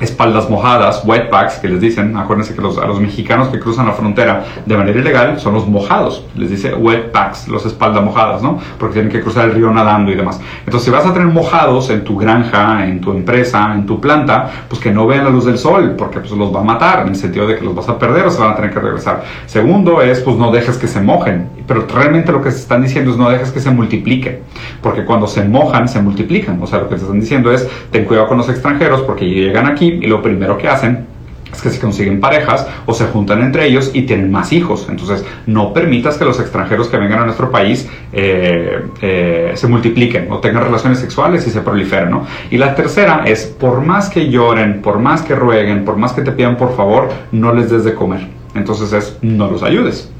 espaldas 0.00 0.48
mojadas, 0.48 1.02
wetbacks, 1.04 1.58
que 1.58 1.68
les 1.68 1.80
dicen, 1.80 2.16
acuérdense 2.16 2.54
que 2.54 2.62
los, 2.62 2.78
a 2.78 2.86
los 2.86 3.00
mexicanos 3.00 3.48
que 3.48 3.60
cruzan 3.60 3.86
la 3.86 3.92
frontera 3.92 4.44
de 4.64 4.76
manera 4.76 4.98
ilegal 4.98 5.38
son 5.38 5.54
los 5.54 5.66
mojados, 5.66 6.24
les 6.34 6.50
dice 6.50 6.74
wetbacks, 6.74 7.48
los 7.48 7.66
espaldas 7.66 8.02
mojadas, 8.02 8.42
¿no? 8.42 8.58
Porque 8.78 8.94
tienen 8.94 9.12
que 9.12 9.20
cruzar 9.20 9.46
el 9.48 9.54
río 9.54 9.70
nadando 9.70 10.10
y 10.10 10.14
demás. 10.14 10.40
Entonces, 10.60 10.84
si 10.84 10.90
vas 10.90 11.06
a 11.06 11.12
tener 11.12 11.28
mojados 11.28 11.90
en 11.90 12.04
tu 12.04 12.16
granja, 12.16 12.86
en 12.86 13.00
tu 13.00 13.12
empresa, 13.12 13.72
en 13.74 13.86
tu 13.86 14.00
planta, 14.00 14.50
pues 14.68 14.80
que 14.80 14.90
no 14.90 15.06
vean 15.06 15.24
la 15.24 15.30
luz 15.30 15.44
del 15.44 15.58
sol, 15.58 15.94
porque 15.96 16.20
pues 16.20 16.32
los 16.32 16.54
va 16.54 16.60
a 16.60 16.64
matar, 16.64 17.02
en 17.02 17.08
el 17.08 17.16
sentido 17.16 17.46
de 17.46 17.56
que 17.56 17.64
los 17.64 17.74
vas 17.74 17.88
a 17.88 17.98
perder 17.98 18.26
o 18.26 18.30
se 18.30 18.40
van 18.40 18.52
a 18.52 18.56
tener 18.56 18.72
que 18.72 18.80
regresar. 18.80 19.24
Segundo 19.46 20.02
es, 20.02 20.20
pues 20.20 20.36
no 20.36 20.50
dejes 20.50 20.78
que 20.78 20.86
se 20.86 21.00
mojen, 21.00 21.48
pero 21.70 21.86
realmente 21.86 22.32
lo 22.32 22.42
que 22.42 22.50
se 22.50 22.58
están 22.58 22.82
diciendo 22.82 23.12
es 23.12 23.16
no 23.16 23.30
dejes 23.30 23.52
que 23.52 23.60
se 23.60 23.70
multipliquen, 23.70 24.40
porque 24.82 25.04
cuando 25.04 25.28
se 25.28 25.44
mojan, 25.44 25.88
se 25.88 26.02
multiplican. 26.02 26.60
O 26.60 26.66
sea, 26.66 26.80
lo 26.80 26.88
que 26.88 26.96
se 26.96 27.04
están 27.04 27.20
diciendo 27.20 27.52
es, 27.52 27.64
ten 27.92 28.06
cuidado 28.06 28.26
con 28.26 28.38
los 28.38 28.48
extranjeros, 28.48 29.02
porque 29.02 29.24
llegan 29.24 29.66
aquí 29.68 30.00
y 30.02 30.08
lo 30.08 30.20
primero 30.20 30.58
que 30.58 30.66
hacen 30.66 31.06
es 31.52 31.62
que 31.62 31.70
se 31.70 31.78
consiguen 31.78 32.18
parejas 32.18 32.66
o 32.86 32.92
se 32.92 33.04
juntan 33.04 33.40
entre 33.42 33.68
ellos 33.68 33.92
y 33.94 34.02
tienen 34.02 34.32
más 34.32 34.52
hijos. 34.52 34.88
Entonces, 34.90 35.24
no 35.46 35.72
permitas 35.72 36.16
que 36.16 36.24
los 36.24 36.40
extranjeros 36.40 36.88
que 36.88 36.96
vengan 36.96 37.20
a 37.20 37.26
nuestro 37.26 37.52
país 37.52 37.88
eh, 38.12 38.86
eh, 39.00 39.52
se 39.54 39.68
multipliquen 39.68 40.26
o 40.28 40.38
tengan 40.38 40.64
relaciones 40.64 40.98
sexuales 40.98 41.46
y 41.46 41.50
se 41.50 41.60
proliferen. 41.60 42.10
¿no? 42.10 42.26
Y 42.50 42.58
la 42.58 42.74
tercera 42.74 43.22
es, 43.26 43.46
por 43.46 43.80
más 43.80 44.08
que 44.08 44.28
lloren, 44.28 44.82
por 44.82 44.98
más 44.98 45.22
que 45.22 45.36
rueguen, 45.36 45.84
por 45.84 45.96
más 45.96 46.14
que 46.14 46.22
te 46.22 46.32
pidan 46.32 46.56
por 46.56 46.74
favor, 46.74 47.10
no 47.30 47.54
les 47.54 47.70
des 47.70 47.84
de 47.84 47.94
comer. 47.94 48.39
Entonces 48.54 48.92
es, 48.92 49.18
no 49.22 49.50
los 49.50 49.62
ayudes. 49.62 50.10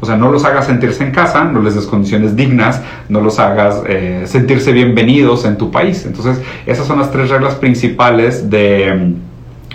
O 0.00 0.06
sea, 0.06 0.16
no 0.16 0.30
los 0.30 0.44
hagas 0.44 0.66
sentirse 0.66 1.04
en 1.04 1.12
casa, 1.12 1.44
no 1.44 1.60
les 1.60 1.74
des 1.74 1.86
condiciones 1.86 2.36
dignas, 2.36 2.82
no 3.08 3.20
los 3.20 3.38
hagas 3.38 3.82
eh, 3.86 4.22
sentirse 4.26 4.72
bienvenidos 4.72 5.44
en 5.44 5.56
tu 5.56 5.70
país. 5.70 6.06
Entonces, 6.06 6.40
esas 6.66 6.86
son 6.86 6.98
las 6.98 7.10
tres 7.10 7.28
reglas 7.30 7.54
principales 7.56 8.48
de 8.50 9.14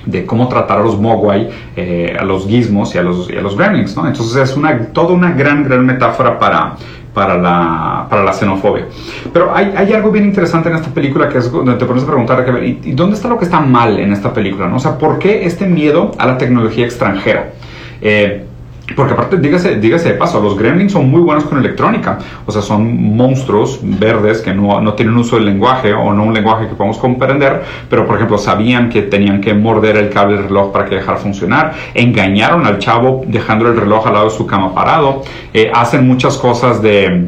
de 0.06 0.26
cómo 0.26 0.48
tratar 0.48 0.80
a 0.80 0.84
los 0.84 1.00
Mogwai, 1.00 1.50
eh, 1.76 2.16
a 2.20 2.24
los 2.24 2.48
gizmos 2.48 2.94
y 2.96 2.98
a 2.98 3.04
los, 3.04 3.30
y 3.30 3.38
a 3.38 3.42
los 3.42 3.58
gremlins, 3.58 3.96
¿no? 3.96 4.08
Entonces 4.08 4.50
es 4.50 4.56
una, 4.56 4.78
toda 4.88 5.14
una 5.14 5.32
gran, 5.32 5.64
gran 5.64 5.86
metáfora 5.86 6.38
para, 6.38 6.76
para 7.14 7.38
la, 7.38 8.08
para 8.10 8.24
la 8.24 8.34
xenofobia. 8.34 8.86
Pero 9.34 9.56
hay, 9.56 9.74
hay, 9.76 9.94
algo 9.94 10.12
bien 10.12 10.26
interesante 10.26 10.70
en 10.70 10.76
esta 10.76 10.90
película 10.90 11.28
que 11.30 11.40
es 11.40 11.52
donde 11.52 11.74
te 11.76 11.86
pones 11.86 12.04
a 12.04 12.08
preguntar, 12.08 12.46
¿y, 12.64 12.92
dónde 12.92 13.16
está 13.16 13.28
lo 13.28 13.38
que 13.38 13.46
está 13.46 13.60
mal 13.60 14.00
en 14.00 14.14
esta 14.14 14.34
película? 14.34 14.68
¿no? 14.68 14.76
O 14.76 14.80
sea, 14.80 14.98
¿por 14.98 15.18
qué 15.18 15.46
este 15.46 15.66
miedo 15.66 16.12
a 16.18 16.28
la 16.28 16.38
tecnología 16.38 16.86
extranjera? 16.86 17.54
Eh, 18.02 18.46
porque 18.96 19.14
aparte, 19.14 19.38
dígase, 19.38 19.80
dígase 19.80 20.10
de 20.10 20.16
paso, 20.16 20.40
los 20.40 20.58
gremlins 20.58 20.92
son 20.92 21.10
muy 21.10 21.22
buenos 21.22 21.46
con 21.46 21.58
electrónica. 21.58 22.20
O 22.46 22.52
sea, 22.52 22.62
son 22.62 23.16
monstruos 23.16 23.80
verdes 23.82 24.42
que 24.42 24.54
no, 24.54 24.80
no, 24.80 24.94
tienen 24.94 25.18
uso 25.18 25.38
del 25.38 25.46
lenguaje 25.46 25.94
o 25.94 26.14
no 26.14 26.24
un 26.24 26.34
lenguaje 26.34 26.68
que 26.68 26.76
podamos 26.76 27.00
comprender, 27.00 27.64
pero 27.90 28.06
por 28.06 28.16
ejemplo 28.18 28.38
sabían 28.38 28.90
que 28.90 29.02
tenían 29.02 29.42
que 29.42 29.54
morder 29.56 29.98
el 29.98 30.10
cable 30.10 30.36
del 30.36 30.46
reloj 30.46 30.72
para 30.72 30.86
que 30.86 30.96
dejara 30.96 31.18
funcionar. 31.18 31.74
Engañaron 31.96 32.66
al 32.68 32.78
chavo 32.78 33.24
dejando 33.26 33.68
el 33.68 33.76
reloj 33.76 34.06
al 34.06 34.14
lado 34.14 34.26
de 34.26 34.36
su 34.36 34.46
cama 34.46 34.76
parado. 34.76 35.24
Eh, 35.54 35.72
hacen 35.74 36.08
muchas 36.08 36.38
cosas 36.38 36.82
de 36.82 37.28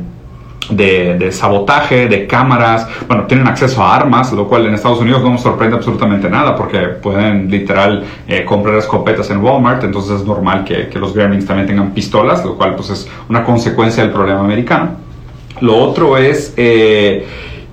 de, 0.69 1.31
sabotaje, 1.31 2.07
de 2.07 2.27
cámaras, 2.27 2.87
bueno, 3.07 3.23
tienen 3.23 3.47
acceso 3.47 3.81
a 3.81 3.95
armas, 3.95 4.31
lo 4.33 4.47
cual 4.47 4.65
en 4.65 4.73
Estados 4.73 4.99
Unidos 4.99 5.21
no 5.23 5.31
nos 5.31 5.41
sorprende 5.41 5.77
absolutamente 5.77 6.29
nada 6.29 6.55
porque 6.55 6.79
pueden 6.79 7.49
literal 7.49 8.03
eh, 8.27 8.43
comprar 8.43 8.75
escopetas 8.75 9.29
en 9.29 9.37
Walmart, 9.37 9.83
entonces 9.83 10.21
es 10.21 10.25
normal 10.25 10.63
que, 10.63 10.87
que, 10.89 10.99
los 10.99 11.13
gremlins 11.13 11.45
también 11.45 11.67
tengan 11.67 11.91
pistolas, 11.91 12.43
lo 12.43 12.55
cual 12.55 12.75
pues 12.75 12.89
es 12.89 13.09
una 13.29 13.43
consecuencia 13.43 14.03
del 14.03 14.11
problema 14.11 14.41
americano. 14.41 14.91
Lo 15.61 15.77
otro 15.77 16.17
es... 16.17 16.53
Eh, 16.57 17.25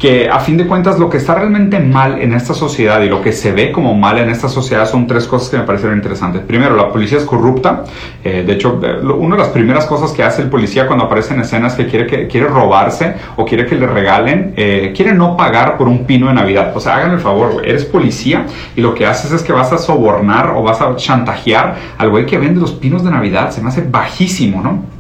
que 0.04 0.28
a 0.28 0.38
fin 0.38 0.58
de 0.58 0.66
cuentas 0.66 0.99
lo 0.99 1.08
que 1.08 1.16
está 1.16 1.34
realmente 1.34 1.80
mal 1.80 2.20
en 2.20 2.34
esta 2.34 2.52
sociedad 2.52 3.00
y 3.00 3.08
lo 3.08 3.23
que 3.23 3.32
se 3.32 3.52
ve 3.52 3.73
como 3.73 3.94
mal 3.94 4.18
en 4.18 4.28
esta 4.28 4.50
sociedad 4.50 4.87
son 4.87 5.06
tres 5.06 5.26
cosas 5.26 5.49
que 5.49 5.56
me 5.56 5.62
parecieron 5.62 5.96
interesantes. 5.96 6.42
Primero, 6.42 6.76
la 6.76 6.90
policía 6.90 7.16
es 7.16 7.25
corrupta. 7.25 7.84
Eh, 8.23 8.44
de 8.46 8.52
hecho, 8.52 8.78
eh, 8.82 9.00
una 9.00 9.37
de 9.37 9.42
las 9.44 9.50
primeras 9.50 9.87
cosas 9.87 10.12
que 10.12 10.23
hace 10.23 10.42
el 10.42 10.50
policía 10.50 10.87
cuando 10.87 11.06
aparece 11.06 11.32
en 11.32 11.40
escenas 11.40 11.75
que 11.75 11.87
quiere, 11.87 12.06
que 12.06 12.26
quiere 12.28 12.49
robarse 12.49 13.14
o 13.37 13.46
quiere 13.46 13.64
que 13.64 13.76
le 13.76 13.87
regalen, 13.87 14.52
eh, 14.58 14.92
quiere 14.94 15.14
no 15.14 15.38
pagar 15.38 15.78
por 15.78 15.88
un 15.88 16.04
pino 16.04 16.26
de 16.28 16.34
Navidad. 16.34 16.76
O 16.76 16.80
sea, 16.80 16.96
hagan 16.96 17.12
el 17.12 17.20
favor, 17.20 17.62
eres 17.64 17.87
policía 17.87 18.44
y 18.76 18.82
lo 18.82 18.94
que 18.94 19.06
haces 19.06 19.32
es 19.32 19.42
que 19.42 19.54
vas 19.54 19.73
a 19.73 19.78
sobornar 19.78 20.52
o 20.54 20.62
vas 20.62 20.82
a 20.82 20.94
chantajear 20.96 21.76
al 21.96 22.11
güey 22.11 22.26
que 22.26 22.37
vende 22.37 22.61
los 22.61 22.73
pinos 22.73 23.04
de 23.04 23.11
Navidad. 23.11 23.52
Se 23.52 23.62
me 23.62 23.70
hace 23.70 23.80
bajísimo, 23.80 24.61
¿no? 24.61 24.94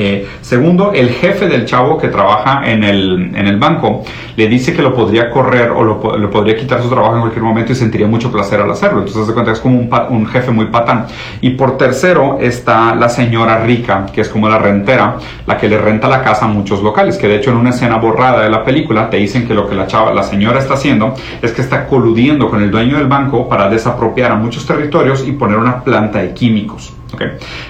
Eh, 0.00 0.28
segundo, 0.42 0.92
el 0.92 1.08
jefe 1.10 1.48
del 1.48 1.64
chavo 1.64 1.98
que 1.98 2.06
trabaja 2.06 2.70
en 2.70 2.84
el, 2.84 3.32
en 3.34 3.48
el, 3.48 3.58
banco 3.58 4.04
le 4.36 4.46
dice 4.46 4.72
que 4.72 4.80
lo 4.80 4.94
podría 4.94 5.28
correr 5.28 5.72
o 5.72 5.82
lo, 5.82 6.30
podría 6.30 6.56
quitar 6.56 6.80
su 6.80 6.88
trabajo 6.88 7.16
en 7.16 7.20
cualquier 7.22 7.42
momento 7.42 7.72
y 7.72 7.74
sentiría 7.74 8.06
mucho 8.06 8.30
placer 8.30 8.60
al 8.60 8.70
hacerlo. 8.70 9.00
Entonces, 9.00 9.26
se 9.26 9.34
cuenta 9.34 9.50
es 9.50 9.58
como 9.58 9.80
un, 9.80 10.26
jefe 10.28 10.52
muy 10.52 10.66
patán. 10.66 11.06
Y 11.40 11.50
por 11.50 11.76
tercero 11.76 12.38
está 12.40 12.94
la 12.94 13.08
señora 13.08 13.58
rica, 13.64 14.06
que 14.12 14.20
es 14.20 14.28
como 14.28 14.48
la 14.48 14.58
rentera, 14.58 15.16
la 15.46 15.56
que 15.56 15.68
le 15.68 15.78
renta 15.78 16.06
la 16.06 16.22
casa 16.22 16.44
a 16.44 16.48
muchos 16.48 16.80
locales. 16.80 17.18
Que 17.18 17.26
de 17.26 17.34
hecho, 17.34 17.50
en 17.50 17.56
una 17.56 17.70
escena 17.70 17.96
borrada 17.96 18.44
de 18.44 18.50
la 18.50 18.62
película, 18.62 19.10
te 19.10 19.16
dicen 19.16 19.48
que 19.48 19.54
lo 19.54 19.68
que 19.68 19.74
la, 19.74 19.88
la 20.14 20.22
señora 20.22 20.60
está 20.60 20.74
haciendo 20.74 21.14
es 21.42 21.50
que 21.50 21.60
está 21.60 21.88
coludiendo 21.88 22.48
con 22.48 22.62
el 22.62 22.70
dueño 22.70 22.98
del 22.98 23.08
banco 23.08 23.48
para 23.48 23.68
desapropiar 23.68 24.30
a 24.30 24.36
muchos 24.36 24.64
territorios 24.64 25.26
y 25.26 25.32
poner 25.32 25.58
una 25.58 25.82
planta 25.82 26.20
de 26.20 26.32
químicos. 26.34 26.97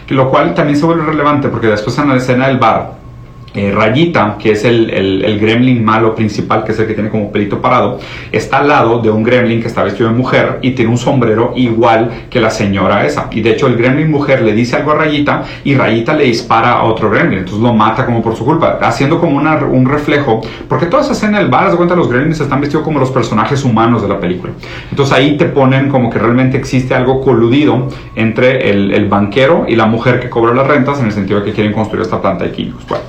Lo 0.09 0.31
cual 0.31 0.55
también 0.55 0.79
se 0.79 0.85
vuelve 0.85 1.05
relevante 1.05 1.49
porque 1.49 1.69
después 1.69 1.97
en 1.99 2.09
la 2.09 2.17
escena 2.17 2.49
del 2.49 2.59
bar 2.59 2.98
eh, 3.59 3.73
Rayita, 3.73 4.37
que 4.39 4.53
es 4.53 4.65
el, 4.65 5.39
gremlin 5.41 5.85
malo 5.85 6.15
principal, 6.15 6.63
que 6.63 6.71
es 6.71 6.79
el 6.79 6.87
que 6.87 6.95
tiene 6.95 7.11
como 7.11 7.33
pelito 7.33 7.61
parado, 7.61 7.99
está 8.31 8.59
al 8.59 8.69
lado 8.69 9.01
de 9.01 9.11
un 9.11 9.25
gremlin 9.25 9.61
que 9.61 9.67
está 9.67 9.83
vestido 9.83 10.09
de 10.09 10.15
mujer 10.15 10.61
y 10.63 10.73
tiene 10.73 10.93
un 10.93 10.97
sombrero 10.99 11.53
igual 11.57 12.11
que 12.31 12.41
la 12.41 12.51
señora 12.51 13.05
esa. 13.05 13.27
Y 13.33 13.41
de 13.41 13.51
hecho 13.51 13.67
el 13.67 13.77
gremlin 13.77 14.09
mujer 14.11 14.43
le 14.43 14.53
dice 14.53 14.77
algo 14.77 14.93
a 14.93 14.95
Rayita 14.95 15.43
y 15.65 15.75
Rayita 15.75 16.15
le 16.15 16.25
dispara 16.25 16.75
a 16.75 16.85
otro 16.85 17.11
gremlin, 17.11 17.41
entonces 17.41 17.61
lo 17.61 17.75
mata 17.75 18.07
como 18.07 18.23
por 18.23 18.37
su 18.37 18.45
culpa, 18.45 18.79
haciendo 18.81 19.19
como 19.19 19.37
una, 19.37 19.57
un 19.57 19.87
reflejo, 19.87 20.41
porque 20.69 20.87
toda 20.87 21.03
esa 21.03 21.13
escena 21.13 21.41
del 21.41 21.49
bar, 21.49 21.69
de 21.69 21.77
cuenta, 21.77 21.97
los 21.97 22.09
gremlins 22.09 22.39
están 22.39 22.61
vestidos 22.61 22.85
como 22.85 23.01
los 23.01 23.11
personajes 23.11 23.65
humanos 23.65 24.03
de 24.03 24.09
la 24.09 24.21
película. 24.21 24.53
Entonces 24.89 25.13
ahí 25.17 25.37
te 25.37 25.47
ponen 25.47 25.89
como 25.89 26.11
que 26.11 26.21
realmente 26.21 26.57
existe 26.57 26.95
algo 26.95 27.21
coludido 27.21 27.89
entre 28.15 28.71
el, 28.71 28.93
el 28.93 29.09
banquero 29.09 29.65
y 29.67 29.75
la 29.75 29.87
mujer 29.87 30.21
que 30.21 30.31
cobra 30.31 30.55
las 30.55 30.69
rentas 30.69 31.01
en 31.01 31.07
el 31.07 31.13
sentido 31.13 31.41
de 31.41 31.47
que 31.47 31.53
quieren 31.53 31.73
construir 31.73 32.03
esta 32.03 32.21
planta 32.21 32.45
de 32.45 32.53
químicos. 32.53 32.87
Bueno, 32.89 33.05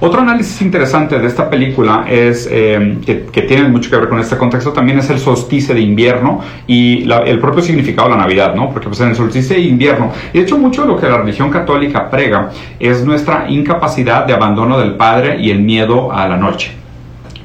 otro 0.00 0.20
análisis 0.20 0.60
interesante 0.62 1.18
de 1.18 1.26
esta 1.26 1.50
película 1.50 2.04
es 2.08 2.48
eh, 2.50 2.98
que, 3.04 3.42
tiene 3.42 3.68
mucho 3.68 3.90
que 3.90 3.96
ver 3.96 4.08
con 4.08 4.18
este 4.20 4.36
contexto 4.36 4.72
también 4.72 4.98
es 4.98 5.10
el 5.10 5.18
solsticio 5.18 5.74
de 5.74 5.80
invierno 5.80 6.40
y 6.66 7.10
el 7.10 7.38
propio 7.40 7.62
significado 7.62 8.08
de 8.08 8.14
la 8.14 8.22
Navidad, 8.22 8.54
¿no? 8.54 8.70
Porque 8.70 8.88
pues 8.88 9.00
en 9.00 9.08
el 9.08 9.16
solsticio 9.16 9.56
de 9.56 9.62
invierno, 9.62 10.12
y 10.32 10.38
de 10.38 10.44
hecho 10.44 10.56
mucho 10.56 10.82
de 10.82 10.88
lo 10.88 10.96
que 10.96 11.08
la 11.08 11.18
religión 11.18 11.50
católica 11.50 12.10
prega 12.10 12.50
es 12.78 13.04
nuestra 13.04 13.46
incapacidad 13.48 14.24
de 14.24 14.34
abandono 14.34 14.78
del 14.78 14.94
Padre 14.94 15.40
y 15.40 15.50
el 15.50 15.60
miedo 15.60 16.12
a 16.12 16.28
la 16.28 16.36
noche 16.36 16.72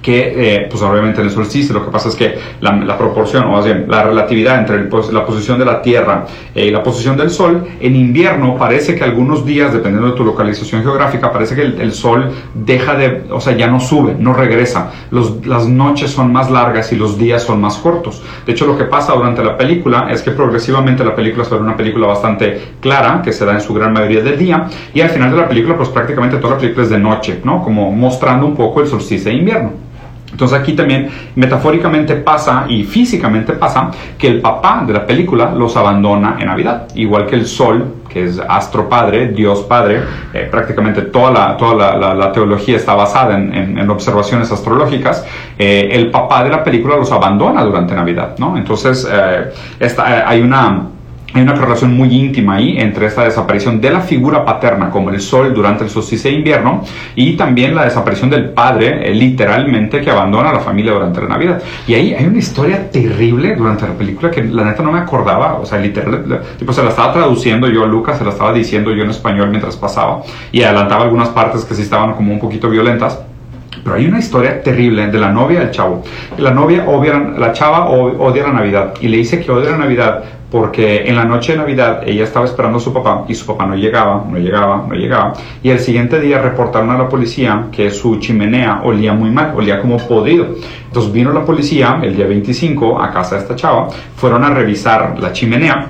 que 0.03 0.33
eh, 0.35 0.67
pues 0.69 0.83
obviamente 0.83 1.21
en 1.21 1.27
el 1.27 1.33
solsticio 1.33 1.73
lo 1.73 1.85
que 1.85 1.89
pasa 1.89 2.09
es 2.09 2.15
que 2.15 2.37
la, 2.59 2.97
proporción 2.97 3.45
o 3.45 3.53
más 3.53 3.65
bien 3.65 3.85
la 3.87 4.03
relatividad 4.03 4.59
entre 4.59 4.79
pues, 4.79 5.11
la 5.13 5.25
posición 5.25 5.57
de 5.57 5.65
la 5.65 5.81
Tierra 5.81 6.25
y 6.53 6.69
la 6.69 6.83
posición 6.83 7.15
del 7.17 7.29
Sol 7.29 7.65
en 7.79 7.95
invierno 7.95 8.57
parece 8.57 8.95
que 8.95 9.03
algunos 9.03 9.45
días 9.45 9.71
dependiendo 9.71 10.11
de 10.11 10.17
tu 10.17 10.25
localización 10.25 10.83
geográfica 10.83 11.31
parece 11.31 11.55
que 11.55 11.61
el, 11.61 11.93
Sol 11.93 12.31
deja 12.53 12.95
de 12.95 13.23
o 13.31 13.39
sea 13.39 13.55
ya 13.55 13.67
no 13.67 13.79
sube 13.79 14.15
no 14.19 14.33
regresa. 14.33 14.91
Los, 15.09 15.45
las 15.45 15.67
noches 15.67 16.11
son 16.11 16.33
más 16.33 16.51
largas 16.51 16.91
y 16.91 16.97
los 16.97 17.17
días 17.17 17.43
son 17.43 17.61
más 17.61 17.77
cortos. 17.77 18.21
De 18.45 18.51
hecho 18.51 18.65
lo 18.65 18.77
que 18.77 18.83
pasa 18.83 19.13
durante 19.13 19.43
la 19.43 19.57
película 19.57 20.09
es 20.11 20.21
que 20.21 20.31
progresivamente 20.31 21.05
la 21.05 21.15
película 21.15 21.45
se 21.45 21.55
una 21.55 21.77
película 21.77 22.07
bastante 22.07 22.73
clara 22.81 23.21
que 23.23 23.31
se 23.31 23.45
da 23.45 23.53
en 23.53 23.61
su 23.61 23.73
gran 23.73 23.93
mayoría 23.93 24.21
del 24.21 24.37
día 24.37 24.67
y 24.93 25.01
al 25.01 25.09
final 25.09 25.31
de 25.31 25.37
la 25.37 25.47
película 25.47 25.77
pues 25.77 25.89
prácticamente 25.89 26.37
toda 26.37 26.55
la 26.55 26.59
película 26.59 26.83
es 26.83 26.89
de 26.89 26.99
noche 26.99 27.39
no 27.43 27.63
como 27.63 27.91
mostrando 27.91 28.45
un 28.45 28.55
poco 28.55 28.81
el 28.81 28.87
solsticio 28.87 29.31
de 29.31 29.37
invierno 29.37 29.92
entonces 30.33 30.59
aquí 30.59 30.73
también 30.73 31.09
metafóricamente 31.35 32.15
pasa 32.15 32.65
y 32.67 32.83
físicamente 32.83 33.53
pasa 33.53 33.91
que 34.17 34.27
el 34.27 34.41
papá 34.41 34.83
de 34.85 34.93
la 34.93 35.05
película 35.05 35.51
los 35.51 35.77
abandona 35.77 36.37
en 36.39 36.47
Navidad, 36.47 36.87
igual 36.95 37.27
que 37.27 37.35
el 37.35 37.45
sol, 37.45 38.01
que 38.09 38.25
es 38.25 38.39
astro 38.39 38.89
padre, 38.89 39.27
Dios 39.27 39.61
padre, 39.61 40.01
eh, 40.33 40.47
prácticamente 40.49 41.03
toda 41.03 41.31
la, 41.31 41.57
toda 41.57 41.97
la, 41.97 42.31
teología 42.31 42.77
está 42.77 42.95
basada 42.95 43.37
en, 43.37 43.89
observaciones 43.89 44.51
astrológicas, 44.51 45.23
eh, 45.57 45.89
el 45.91 46.09
papá 46.09 46.43
de 46.43 46.49
la 46.49 46.63
película 46.63 46.97
los 46.97 47.11
abandona 47.11 47.63
durante 47.63 47.93
Navidad, 47.93 48.35
¿no? 48.39 48.57
Entonces 48.57 49.07
eh, 49.11 49.51
esta, 49.79 50.27
hay 50.27 50.41
una 50.41 50.87
hay 51.33 51.41
una 51.41 51.55
correlación 51.55 51.95
muy 51.95 52.13
íntima 52.13 52.55
ahí 52.55 52.77
entre 52.77 53.07
esta 53.07 53.23
desaparición 53.23 53.81
de 53.81 53.89
la 53.89 54.01
figura 54.01 54.45
paterna 54.45 54.89
como 54.89 55.09
el 55.09 55.19
sol 55.19 55.53
durante 55.53 55.83
el 55.83 55.89
solsticio 55.89 56.29
de 56.29 56.37
invierno 56.37 56.83
y 57.15 57.33
también 57.33 57.75
la 57.75 57.85
desaparición 57.85 58.29
del 58.29 58.51
padre 58.51 59.09
eh, 59.09 59.15
literalmente 59.15 60.01
que 60.01 60.11
abandona 60.11 60.51
a 60.51 60.53
la 60.53 60.59
familia 60.59 60.93
durante 60.93 61.21
la 61.21 61.27
Navidad. 61.27 61.61
Y 61.87 61.95
ahí 61.95 62.13
hay 62.13 62.25
una 62.25 62.37
historia 62.37 62.89
terrible 62.91 63.55
durante 63.55 63.87
la 63.87 63.93
película 63.93 64.29
que 64.29 64.43
la 64.43 64.63
neta 64.63 64.83
no 64.83 64.91
me 64.91 64.99
acordaba, 64.99 65.55
o 65.55 65.65
sea, 65.65 65.79
literal, 65.79 66.41
tipo 66.57 66.71
se 66.71 66.83
la 66.83 66.89
estaba 66.89 67.13
traduciendo 67.13 67.67
yo 67.67 67.83
a 67.83 67.87
Lucas, 67.87 68.17
se 68.17 68.23
la 68.23 68.29
estaba 68.29 68.53
diciendo 68.53 68.91
yo 68.91 69.03
en 69.03 69.09
español 69.09 69.49
mientras 69.49 69.75
pasaba 69.75 70.21
y 70.51 70.61
adelantaba 70.61 71.03
algunas 71.03 71.29
partes 71.29 71.65
que 71.65 71.73
sí 71.73 71.81
estaban 71.81 72.13
como 72.13 72.31
un 72.31 72.39
poquito 72.39 72.69
violentas. 72.69 73.19
Pero 73.83 73.95
hay 73.95 74.05
una 74.05 74.19
historia 74.19 74.61
terrible 74.63 75.07
de 75.07 75.17
la 75.19 75.31
novia 75.31 75.59
del 75.59 75.71
chavo. 75.71 76.03
La 76.37 76.51
novia 76.51 76.85
odia, 76.87 77.19
la 77.19 77.51
chava 77.51 77.89
odia 77.89 78.43
la 78.43 78.53
Navidad 78.53 78.93
y 79.01 79.07
le 79.07 79.17
dice 79.17 79.39
que 79.39 79.51
odia 79.51 79.71
la 79.71 79.77
Navidad 79.77 80.23
porque 80.53 81.09
en 81.09 81.15
la 81.15 81.25
noche 81.25 81.53
de 81.53 81.57
Navidad 81.57 82.03
ella 82.05 82.25
estaba 82.25 82.45
esperando 82.45 82.77
a 82.77 82.79
su 82.79 82.93
papá 82.93 83.25
y 83.27 83.33
su 83.33 83.43
papá 83.47 83.65
no 83.65 83.75
llegaba, 83.75 84.23
no 84.29 84.37
llegaba, 84.37 84.85
no 84.87 84.93
llegaba. 84.93 85.33
Y 85.63 85.71
el 85.71 85.79
siguiente 85.79 86.19
día 86.19 86.39
reportaron 86.39 86.91
a 86.91 86.97
la 86.97 87.09
policía 87.09 87.69
que 87.71 87.89
su 87.89 88.19
chimenea 88.19 88.81
olía 88.83 89.13
muy 89.13 89.31
mal, 89.31 89.53
olía 89.55 89.81
como 89.81 89.97
podrido. 89.97 90.45
Entonces 90.85 91.11
vino 91.11 91.33
la 91.33 91.43
policía 91.43 91.99
el 92.03 92.15
día 92.15 92.27
25 92.27 93.01
a 93.01 93.11
casa 93.11 93.35
de 93.35 93.41
esta 93.41 93.55
chava, 93.55 93.87
fueron 94.15 94.43
a 94.43 94.51
revisar 94.51 95.17
la 95.19 95.33
chimenea 95.33 95.87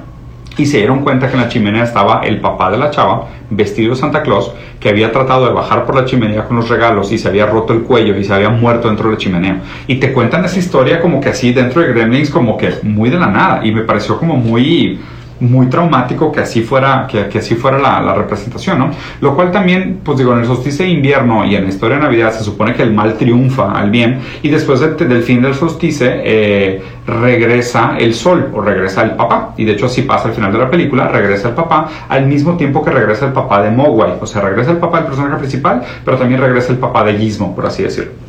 y 0.57 0.65
se 0.65 0.77
dieron 0.77 0.99
cuenta 0.99 1.27
que 1.27 1.33
en 1.33 1.41
la 1.41 1.49
chimenea 1.49 1.83
estaba 1.83 2.21
el 2.23 2.39
papá 2.39 2.69
de 2.69 2.77
la 2.77 2.91
chava, 2.91 3.27
vestido 3.49 3.91
de 3.91 3.95
Santa 3.95 4.21
Claus, 4.21 4.51
que 4.79 4.89
había 4.89 5.11
tratado 5.11 5.45
de 5.45 5.53
bajar 5.53 5.85
por 5.85 5.95
la 5.95 6.05
chimenea 6.05 6.45
con 6.45 6.57
los 6.57 6.69
regalos 6.69 7.11
y 7.11 7.17
se 7.17 7.27
había 7.27 7.45
roto 7.45 7.73
el 7.73 7.81
cuello 7.81 8.17
y 8.17 8.23
se 8.23 8.33
había 8.33 8.49
muerto 8.49 8.87
dentro 8.87 9.07
de 9.07 9.13
la 9.13 9.17
chimenea. 9.17 9.61
Y 9.87 9.95
te 9.95 10.13
cuentan 10.13 10.45
esa 10.45 10.59
historia 10.59 11.01
como 11.01 11.21
que 11.21 11.29
así 11.29 11.53
dentro 11.53 11.81
de 11.81 11.87
Gremlins, 11.87 12.29
como 12.29 12.57
que 12.57 12.73
muy 12.83 13.09
de 13.09 13.17
la 13.17 13.27
nada. 13.27 13.65
Y 13.65 13.71
me 13.71 13.81
pareció 13.81 14.17
como 14.17 14.35
muy 14.35 14.99
muy 15.43 15.67
traumático 15.67 16.31
que 16.31 16.39
así 16.39 16.61
fuera, 16.61 17.07
que, 17.07 17.37
así 17.37 17.55
fuera 17.55 17.77
la, 17.77 18.01
la, 18.01 18.13
representación, 18.13 18.79
¿no? 18.79 18.91
Lo 19.21 19.35
cual 19.35 19.51
también, 19.51 19.99
pues 20.03 20.17
digo, 20.17 20.33
en 20.33 20.39
el 20.39 20.45
solsticio 20.45 20.85
de 20.85 20.91
invierno 20.91 21.45
y 21.45 21.55
en 21.55 21.63
la 21.63 21.69
historia 21.69 21.97
de 21.97 22.03
Navidad 22.03 22.31
se 22.31 22.43
supone 22.43 22.73
que 22.73 22.83
el 22.83 22.93
mal 22.93 23.17
triunfa 23.17 23.71
al 23.71 23.89
bien 23.91 24.19
y 24.41 24.49
después 24.49 24.79
del 24.79 25.23
fin 25.23 25.41
del 25.41 25.53
solsticio 25.53 26.07
eh, 26.09 26.81
regresa 27.05 27.97
el 27.99 28.13
sol 28.13 28.49
o 28.53 28.61
regresa 28.61 29.03
el 29.03 29.11
papá. 29.11 29.53
Y 29.57 29.65
de 29.65 29.73
hecho 29.73 29.87
así 29.87 30.03
pasa 30.03 30.29
al 30.29 30.33
final 30.33 30.51
de 30.51 30.59
la 30.59 30.69
película, 30.69 31.07
regresa 31.07 31.49
el 31.49 31.55
papá 31.55 31.89
al 32.09 32.25
mismo 32.25 32.55
tiempo 32.57 32.83
que 32.83 32.91
regresa 32.91 33.25
el 33.27 33.33
papá 33.33 33.61
de 33.61 33.71
Mogwai. 33.71 34.13
O 34.21 34.25
sea, 34.25 34.41
regresa 34.41 34.71
el 34.71 34.77
papá 34.77 34.97
del 34.97 35.07
personaje 35.07 35.37
principal, 35.37 35.83
pero 36.05 36.17
también 36.17 36.41
regresa 36.41 36.71
el 36.71 36.79
papá 36.79 37.03
de 37.03 37.17
Gizmo, 37.17 37.55
por 37.55 37.65
así 37.65 37.83
decirlo. 37.83 38.22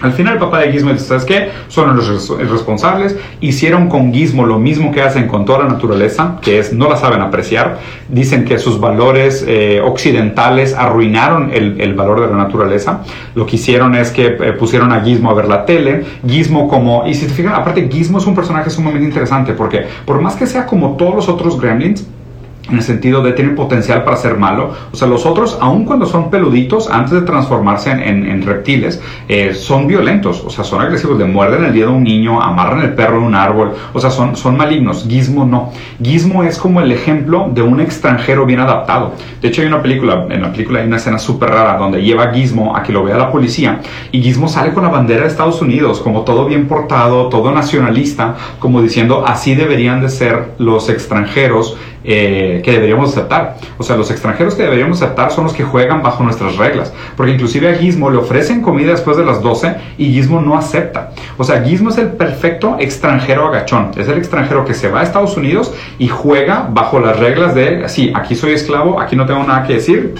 Al 0.00 0.12
final 0.12 0.34
el 0.34 0.38
papá 0.38 0.60
de 0.60 0.72
Gizmo 0.72 0.92
dice, 0.92 1.06
¿sabes 1.06 1.24
qué? 1.24 1.50
Son 1.68 1.96
los 1.96 2.28
responsables, 2.38 3.16
hicieron 3.40 3.88
con 3.88 4.12
Gizmo 4.12 4.46
lo 4.46 4.58
mismo 4.58 4.92
que 4.92 5.02
hacen 5.02 5.26
con 5.26 5.44
toda 5.44 5.60
la 5.60 5.66
naturaleza, 5.66 6.38
que 6.42 6.58
es 6.58 6.72
no 6.72 6.88
la 6.88 6.96
saben 6.96 7.20
apreciar, 7.20 7.78
dicen 8.08 8.44
que 8.44 8.58
sus 8.58 8.80
valores 8.80 9.44
eh, 9.46 9.80
occidentales 9.84 10.74
arruinaron 10.74 11.50
el, 11.52 11.94
valor 11.94 12.20
de 12.20 12.28
la 12.28 12.36
naturaleza, 12.36 13.02
lo 13.34 13.46
que 13.46 13.56
hicieron 13.56 13.94
es 13.94 14.10
que 14.10 14.26
eh, 14.26 14.52
pusieron 14.52 14.92
a 14.92 15.00
Gizmo 15.00 15.30
a 15.30 15.34
ver 15.34 15.48
la 15.48 15.64
tele, 15.64 16.04
Gizmo 16.26 16.68
como, 16.68 17.06
y 17.06 17.14
si 17.14 17.26
te 17.26 17.32
fijan, 17.32 17.54
aparte 17.54 17.88
Gizmo 17.90 18.18
es 18.18 18.26
un 18.26 18.34
personaje 18.34 18.70
sumamente 18.70 19.06
interesante, 19.06 19.52
porque 19.52 19.86
por 20.04 20.20
más 20.20 20.36
que 20.36 20.46
sea 20.46 20.66
como 20.66 20.96
todos 20.96 21.14
los 21.14 21.28
otros 21.28 21.60
gremlins, 21.60 22.06
en 22.68 22.76
el 22.76 22.82
sentido 22.82 23.22
de 23.22 23.32
tienen 23.32 23.54
potencial 23.54 24.04
para 24.04 24.16
ser 24.16 24.36
malo. 24.36 24.72
O 24.92 24.96
sea, 24.96 25.08
los 25.08 25.26
otros, 25.26 25.58
aun 25.60 25.84
cuando 25.84 26.06
son 26.06 26.30
peluditos, 26.30 26.90
antes 26.90 27.12
de 27.12 27.22
transformarse 27.22 27.90
en, 27.90 28.42
reptiles, 28.42 29.00
eh, 29.28 29.54
son 29.54 29.86
violentos, 29.86 30.42
o 30.44 30.50
sea, 30.50 30.64
son 30.64 30.80
agresivos, 30.80 31.18
le 31.18 31.24
muerden 31.24 31.64
el 31.64 31.72
dedo 31.72 31.90
a 31.90 31.92
un 31.92 32.04
niño, 32.04 32.40
amarran 32.40 32.80
el 32.80 32.94
perro 32.94 33.18
en 33.18 33.24
un 33.24 33.34
árbol, 33.34 33.72
o 33.92 34.00
sea, 34.00 34.10
son, 34.10 34.36
son 34.36 34.56
malignos. 34.56 35.06
Gizmo 35.08 35.44
no. 35.44 35.72
Gizmo 36.02 36.44
es 36.44 36.58
como 36.58 36.80
el 36.80 36.92
ejemplo 36.92 37.50
de 37.52 37.62
un 37.62 37.80
extranjero 37.80 38.46
bien 38.46 38.60
adaptado. 38.60 39.12
De 39.40 39.48
hecho, 39.48 39.62
hay 39.62 39.68
una 39.68 39.82
película, 39.82 40.26
en 40.30 40.42
la 40.42 40.52
película 40.52 40.80
hay 40.80 40.86
una 40.86 40.96
escena 40.96 41.18
súper 41.18 41.50
rara 41.50 41.76
donde 41.78 42.02
lleva 42.02 42.24
a 42.24 42.32
Gizmo 42.32 42.76
a 42.76 42.82
que 42.82 42.92
lo 42.92 43.02
vea 43.02 43.16
la 43.16 43.30
policía 43.30 43.80
y 44.12 44.22
Gizmo 44.22 44.48
sale 44.48 44.72
con 44.72 44.82
la 44.82 44.90
bandera 44.90 45.22
de 45.22 45.28
Estados 45.28 45.60
Unidos, 45.60 46.00
como 46.00 46.22
todo 46.22 46.46
bien 46.46 46.68
portado, 46.68 47.28
todo 47.28 47.52
nacionalista, 47.52 48.36
como 48.58 48.82
diciendo, 48.82 49.24
así 49.26 49.54
deberían 49.54 50.00
de 50.00 50.08
ser 50.08 50.54
los 50.58 50.88
extranjeros 50.88 51.76
eh, 52.10 52.62
que 52.64 52.72
deberíamos 52.72 53.10
aceptar. 53.10 53.58
O 53.76 53.82
sea, 53.82 53.94
los 53.94 54.10
extranjeros 54.10 54.54
que 54.54 54.62
deberíamos 54.62 55.02
aceptar 55.02 55.30
son 55.30 55.44
los 55.44 55.52
que 55.52 55.62
juegan 55.62 56.02
bajo 56.02 56.24
nuestras 56.24 56.56
reglas. 56.56 56.90
Porque 57.18 57.32
inclusive 57.32 57.68
a 57.68 57.74
Gizmo 57.74 58.08
le 58.08 58.16
ofrecen 58.16 58.62
comida 58.62 58.92
después 58.92 59.18
de 59.18 59.26
las 59.26 59.42
12 59.42 59.76
y 59.98 60.06
Gizmo 60.06 60.40
no 60.40 60.56
acepta. 60.56 61.10
O 61.36 61.44
sea, 61.44 61.62
Gizmo 61.62 61.90
es 61.90 61.98
el 61.98 62.08
perfecto 62.12 62.76
extranjero 62.78 63.46
agachón. 63.48 63.90
Es 63.98 64.08
el 64.08 64.16
extranjero 64.16 64.64
que 64.64 64.72
se 64.72 64.88
va 64.88 65.00
a 65.00 65.02
Estados 65.02 65.36
Unidos 65.36 65.74
y 65.98 66.08
juega 66.08 66.66
bajo 66.72 66.98
las 66.98 67.18
reglas 67.18 67.54
de, 67.54 67.86
sí, 67.90 68.10
aquí 68.14 68.34
soy 68.34 68.52
esclavo, 68.52 68.98
aquí 68.98 69.14
no 69.14 69.26
tengo 69.26 69.44
nada 69.44 69.66
que 69.66 69.74
decir, 69.74 70.14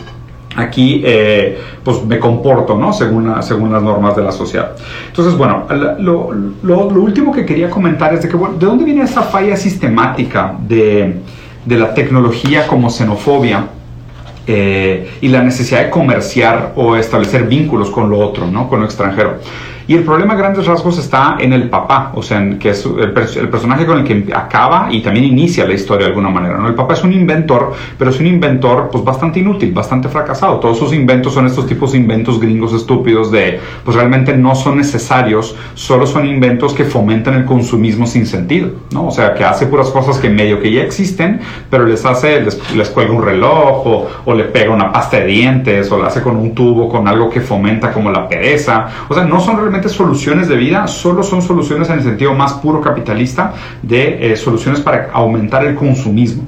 aquí 0.57 1.01
eh, 1.07 1.59
pues 1.83 2.05
me 2.05 2.19
comporto, 2.19 2.77
¿no? 2.77 2.93
Según, 2.93 3.35
según 3.43 3.73
las 3.73 3.83
normas 3.83 4.15
de 4.15 4.25
la 4.25 4.33
sociedad. 4.33 4.73
Entonces, 5.07 5.39
bueno, 5.39 5.67
lo, 6.01 6.35
lo, 6.63 6.87
último 6.87 7.33
que 7.33 7.47
quería 7.47 7.71
comentar 7.71 8.13
es 8.13 8.21
de 8.21 8.29
que, 8.29 8.37
bueno, 8.37 8.59
¿de 8.59 8.67
dónde 8.67 8.85
viene 8.85 9.05
esa 9.05 9.23
falla 9.23 9.57
sistemática 9.57 10.55
de 10.61 11.23
de 11.65 11.77
la 11.77 11.95
tecnología 11.95 12.67
como 12.67 12.91
xenofobia 12.91 13.67
eh, 14.47 15.11
y 15.21 15.29
la 15.29 15.43
necesidad 15.43 15.85
de 15.85 15.91
comerciar 15.91 16.73
o 16.77 16.97
establecer 16.97 17.45
vínculos 17.45 17.91
con 17.91 18.09
lo 18.09 18.19
otro, 18.19 18.47
¿no? 18.47 18.69
con 18.69 18.81
lo 18.81 18.87
extranjero. 18.87 19.39
Y 19.89 19.95
el 19.95 20.05
problema 20.05 20.35
a 20.35 20.37
grandes 20.37 20.67
rasgos 20.67 20.99
está 20.99 21.39
en 21.41 21.55
el 21.55 21.71
papá, 21.71 22.13
o 22.15 22.23
sea, 22.23 22.37
en 22.37 22.59
que 22.59 22.69
es 22.69 22.85
el, 22.85 23.11
personaje 23.11 23.87
con 23.87 24.01
el 24.01 24.05
que 24.05 24.31
acaba 24.35 24.89
y 24.91 25.01
también 25.01 25.25
inicia 25.25 25.67
la 25.67 25.73
historia 25.73 26.05
de 26.05 26.11
alguna 26.11 26.29
manera. 26.29 26.59
¿no? 26.59 26.69
El 26.69 26.75
papá 26.75 26.93
es 26.93 27.03
un 27.05 27.15
inventor, 27.15 27.73
pero 27.97 28.11
es 28.11 28.21
un 28.21 28.27
inventor 28.27 28.91
pues 28.93 29.03
bastante 29.03 29.41
inútil, 29.41 29.73
bastante 29.73 30.11
fracasado. 30.11 30.61
Todos 30.61 30.79
sus 30.79 30.93
inventos 30.93 31.33
son 31.33 31.47
estos 31.47 31.67
tipos 31.67 31.93
de 31.93 31.99
inventos 31.99 32.39
gringos 32.39 32.75
estúpidos 32.75 33.31
de 33.31 33.61
pues 33.83 33.97
realmente 33.97 34.37
no 34.37 34.55
son 34.55 34.77
necesarios, 34.77 35.57
solo 35.73 36.07
son 36.07 36.27
inventos 36.27 36.75
que 36.75 36.85
fomentan 36.85 37.33
el 37.37 37.47
consumismo 37.47 38.07
sin 38.07 38.27
sentido, 38.27 38.73
¿no? 38.93 39.07
O 39.07 39.11
sea, 39.11 39.33
que 39.33 39.43
hace 39.43 39.65
puras 39.65 39.89
cosas 39.89 40.19
que 40.19 40.29
medio 40.29 40.61
que 40.61 40.71
ya 40.71 40.83
existen, 40.83 41.41
pero 41.71 41.87
les 41.87 42.05
hace, 42.05 42.43
les, 42.43 42.91
cuelga 42.91 43.15
un 43.15 43.25
reloj 43.25 43.87
o, 43.87 44.07
o 44.27 44.35
le 44.35 44.45
pega 44.45 44.71
una 44.71 44.93
pasta 44.93 45.17
de 45.17 45.25
dientes 45.25 45.91
o 45.91 45.97
lo 45.97 46.05
hace 46.05 46.21
con 46.21 46.37
un 46.37 46.55
tubo, 46.55 46.91
con 46.91 47.09
algo 47.09 47.31
que 47.31 47.41
fomenta 47.41 47.91
como 47.91 48.11
la 48.11 48.29
pereza. 48.29 48.89
O 49.09 49.15
sea, 49.15 49.25
no 49.25 49.41
son 49.41 49.57
realmente 49.57 49.78
soluciones 49.87 50.49
de 50.49 50.57
vida, 50.57 50.87
solo 50.89 51.23
son 51.23 51.43
soluciones 51.43 51.89
en 51.91 51.99
el 51.99 52.03
sentido 52.03 52.35
más 52.35 52.55
puro 52.55 52.81
capitalista 52.81 53.53
de 53.83 54.33
eh, 54.33 54.37
soluciones 54.37 54.81
para 54.81 55.11
aumentar 55.13 55.65
el 55.65 55.75
consumismo. 55.75 56.45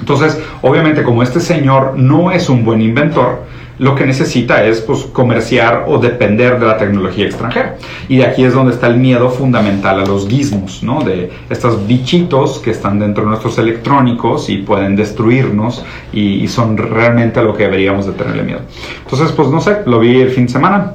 Entonces, 0.00 0.40
obviamente, 0.62 1.02
como 1.02 1.22
este 1.22 1.38
señor 1.38 1.94
no 1.96 2.32
es 2.32 2.48
un 2.48 2.64
buen 2.64 2.80
inventor, 2.80 3.44
lo 3.78 3.94
que 3.94 4.06
necesita 4.06 4.64
es 4.64 4.80
pues, 4.80 5.04
comerciar 5.04 5.86
o 5.88 5.98
depender 5.98 6.58
de 6.58 6.66
la 6.66 6.76
tecnología 6.76 7.26
extranjera. 7.26 7.76
Y 8.08 8.18
de 8.18 8.26
aquí 8.26 8.44
es 8.44 8.54
donde 8.54 8.72
está 8.72 8.86
el 8.86 8.96
miedo 8.96 9.30
fundamental 9.30 10.00
a 10.00 10.06
los 10.06 10.28
gizmos, 10.28 10.82
¿no? 10.82 11.02
de 11.02 11.30
estos 11.50 11.86
bichitos 11.86 12.58
que 12.58 12.70
están 12.70 12.98
dentro 12.98 13.24
de 13.24 13.30
nuestros 13.30 13.58
electrónicos 13.58 14.48
y 14.48 14.58
pueden 14.58 14.94
destruirnos 14.94 15.84
y, 16.12 16.42
y 16.42 16.48
son 16.48 16.76
realmente 16.76 17.40
a 17.40 17.42
lo 17.42 17.56
que 17.56 17.64
deberíamos 17.64 18.06
de 18.06 18.12
tenerle 18.12 18.42
miedo. 18.42 18.60
Entonces, 19.04 19.32
pues 19.32 19.48
no 19.48 19.60
sé, 19.60 19.78
lo 19.86 19.98
vi 19.98 20.20
el 20.20 20.30
fin 20.30 20.46
de 20.46 20.52
semana, 20.52 20.92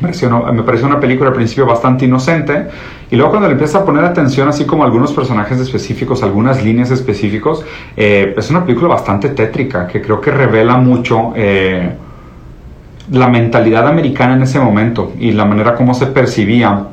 me 0.00 0.62
pareció 0.62 0.86
una 0.86 1.00
película 1.00 1.30
al 1.30 1.34
principio 1.34 1.66
bastante 1.66 2.04
inocente 2.04 2.66
y 3.10 3.16
luego 3.16 3.30
cuando 3.30 3.48
le 3.48 3.52
empieza 3.52 3.78
a 3.78 3.84
poner 3.84 4.04
atención 4.04 4.48
así 4.48 4.64
como 4.64 4.84
algunos 4.84 5.12
personajes 5.12 5.58
específicos, 5.58 6.22
algunas 6.22 6.62
líneas 6.62 6.90
específicos, 6.90 7.64
eh, 7.96 8.34
es 8.36 8.50
una 8.50 8.64
película 8.64 8.88
bastante 8.88 9.30
tétrica 9.30 9.86
que 9.86 10.00
creo 10.00 10.20
que 10.20 10.30
revela 10.30 10.76
mucho 10.76 11.32
eh, 11.34 11.90
la 13.10 13.28
mentalidad 13.28 13.88
americana 13.88 14.34
en 14.34 14.42
ese 14.42 14.60
momento 14.60 15.12
y 15.18 15.32
la 15.32 15.44
manera 15.44 15.74
como 15.74 15.94
se 15.94 16.06
percibía 16.06 16.88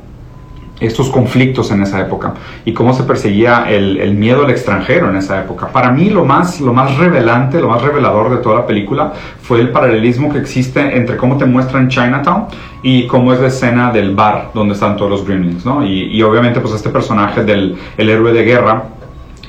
estos 0.79 1.09
conflictos 1.09 1.71
en 1.71 1.81
esa 1.81 2.01
época 2.01 2.33
y 2.65 2.73
cómo 2.73 2.93
se 2.93 3.03
perseguía 3.03 3.65
el, 3.69 4.13
miedo 4.15 4.43
al 4.43 4.51
extranjero 4.51 5.09
en 5.09 5.15
esa 5.15 5.39
época. 5.39 5.67
Para 5.67 5.91
mí 5.91 6.09
lo 6.09 6.25
más, 6.25 6.59
lo 6.59 6.73
más 6.73 6.97
revelante, 6.97 7.61
lo 7.61 7.69
más 7.69 7.81
revelador 7.81 8.29
de 8.29 8.37
toda 8.37 8.55
la 8.55 8.65
película 8.65 9.13
fue 9.41 9.61
el 9.61 9.69
paralelismo 9.69 10.31
que 10.31 10.39
existe 10.39 10.97
entre 10.97 11.17
cómo 11.17 11.37
te 11.37 11.45
muestran 11.45 11.87
Chinatown 11.87 12.45
y 12.87 13.07
cómo 13.07 13.33
es 13.33 13.39
la 13.39 13.47
escena 13.47 13.91
del 13.91 14.13
bar 14.13 14.51
donde 14.53 14.75
están 14.75 14.95
todos 14.95 15.09
los 15.09 15.25
gremlins, 15.25 15.65
¿no? 15.65 15.83
Y, 15.83 16.21
obviamente 16.21 16.59
pues 16.59 16.71
este 16.75 16.91
personaje 16.91 17.43
del 17.43 17.75
el 17.97 18.09
héroe 18.09 18.31
de 18.31 18.43
guerra 18.43 18.83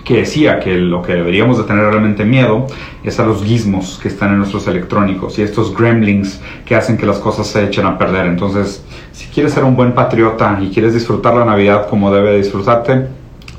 que 0.04 0.20
decía 0.20 0.58
que 0.58 0.74
lo 0.76 1.02
que 1.02 1.12
deberíamos 1.12 1.58
de 1.58 1.64
tener 1.64 1.84
realmente 1.84 2.24
miedo 2.24 2.66
es 3.04 3.20
a 3.20 3.26
los 3.26 3.44
gizmos 3.44 4.00
que 4.02 4.08
están 4.08 4.30
en 4.30 4.38
nuestros 4.38 4.66
electrónicos 4.68 5.38
y 5.38 5.42
estos 5.42 5.76
gremlins 5.76 6.40
que 6.64 6.76
hacen 6.76 6.96
que 6.96 7.04
las 7.04 7.18
cosas 7.18 7.46
se 7.46 7.62
echen 7.62 7.84
a 7.84 7.98
perder. 7.98 8.24
Entonces, 8.24 8.82
si 9.12 9.26
quieres 9.26 9.52
ser 9.52 9.64
un 9.64 9.76
buen 9.76 9.92
patriota 9.92 10.58
y 10.62 10.70
quieres 10.70 10.94
disfrutar 10.94 11.34
la 11.34 11.44
Navidad 11.44 11.90
como 11.90 12.10
debe 12.10 12.38
disfrutarte, 12.38 13.08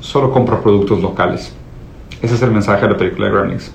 solo 0.00 0.32
compra 0.32 0.60
productos 0.60 1.00
locales. 1.00 1.54
Ese 2.20 2.34
es 2.34 2.42
el 2.42 2.50
mensaje 2.50 2.82
de 2.82 2.90
la 2.94 2.96
película 2.96 3.28
de 3.28 3.32
Gremlins. 3.32 3.72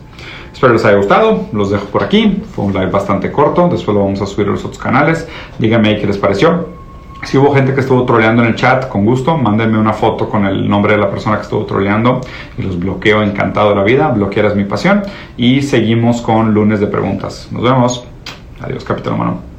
Espero 0.63 0.75
les 0.75 0.85
haya 0.85 0.95
gustado, 0.95 1.47
los 1.51 1.71
dejo 1.71 1.87
por 1.87 2.03
aquí. 2.03 2.41
Fue 2.55 2.63
un 2.63 2.71
live 2.71 2.85
bastante 2.85 3.29
corto, 3.33 3.67
después 3.67 3.93
lo 3.93 4.05
vamos 4.05 4.21
a 4.21 4.25
subir 4.25 4.47
a 4.47 4.51
los 4.51 4.63
otros 4.63 4.81
canales. 4.81 5.27
Díganme 5.59 5.89
ahí 5.89 5.99
qué 5.99 6.07
les 6.07 6.17
pareció. 6.17 6.69
Si 7.23 7.37
hubo 7.37 7.53
gente 7.53 7.73
que 7.73 7.81
estuvo 7.81 8.05
troleando 8.05 8.43
en 8.43 8.47
el 8.47 8.55
chat, 8.55 8.87
con 8.87 9.03
gusto, 9.03 9.37
mándenme 9.37 9.77
una 9.77 9.91
foto 9.91 10.29
con 10.29 10.45
el 10.45 10.69
nombre 10.69 10.93
de 10.93 10.99
la 10.99 11.09
persona 11.09 11.35
que 11.35 11.41
estuvo 11.41 11.65
troleando 11.65 12.21
y 12.57 12.61
los 12.61 12.79
bloqueo 12.79 13.21
encantado 13.23 13.71
de 13.71 13.75
la 13.75 13.83
vida. 13.83 14.07
Bloquear 14.07 14.45
es 14.45 14.55
mi 14.55 14.63
pasión. 14.63 15.03
Y 15.35 15.63
seguimos 15.63 16.21
con 16.21 16.53
lunes 16.53 16.79
de 16.79 16.87
preguntas. 16.87 17.49
Nos 17.51 17.61
vemos. 17.61 18.05
Adiós, 18.61 18.85
capitán 18.85 19.15
humano. 19.15 19.52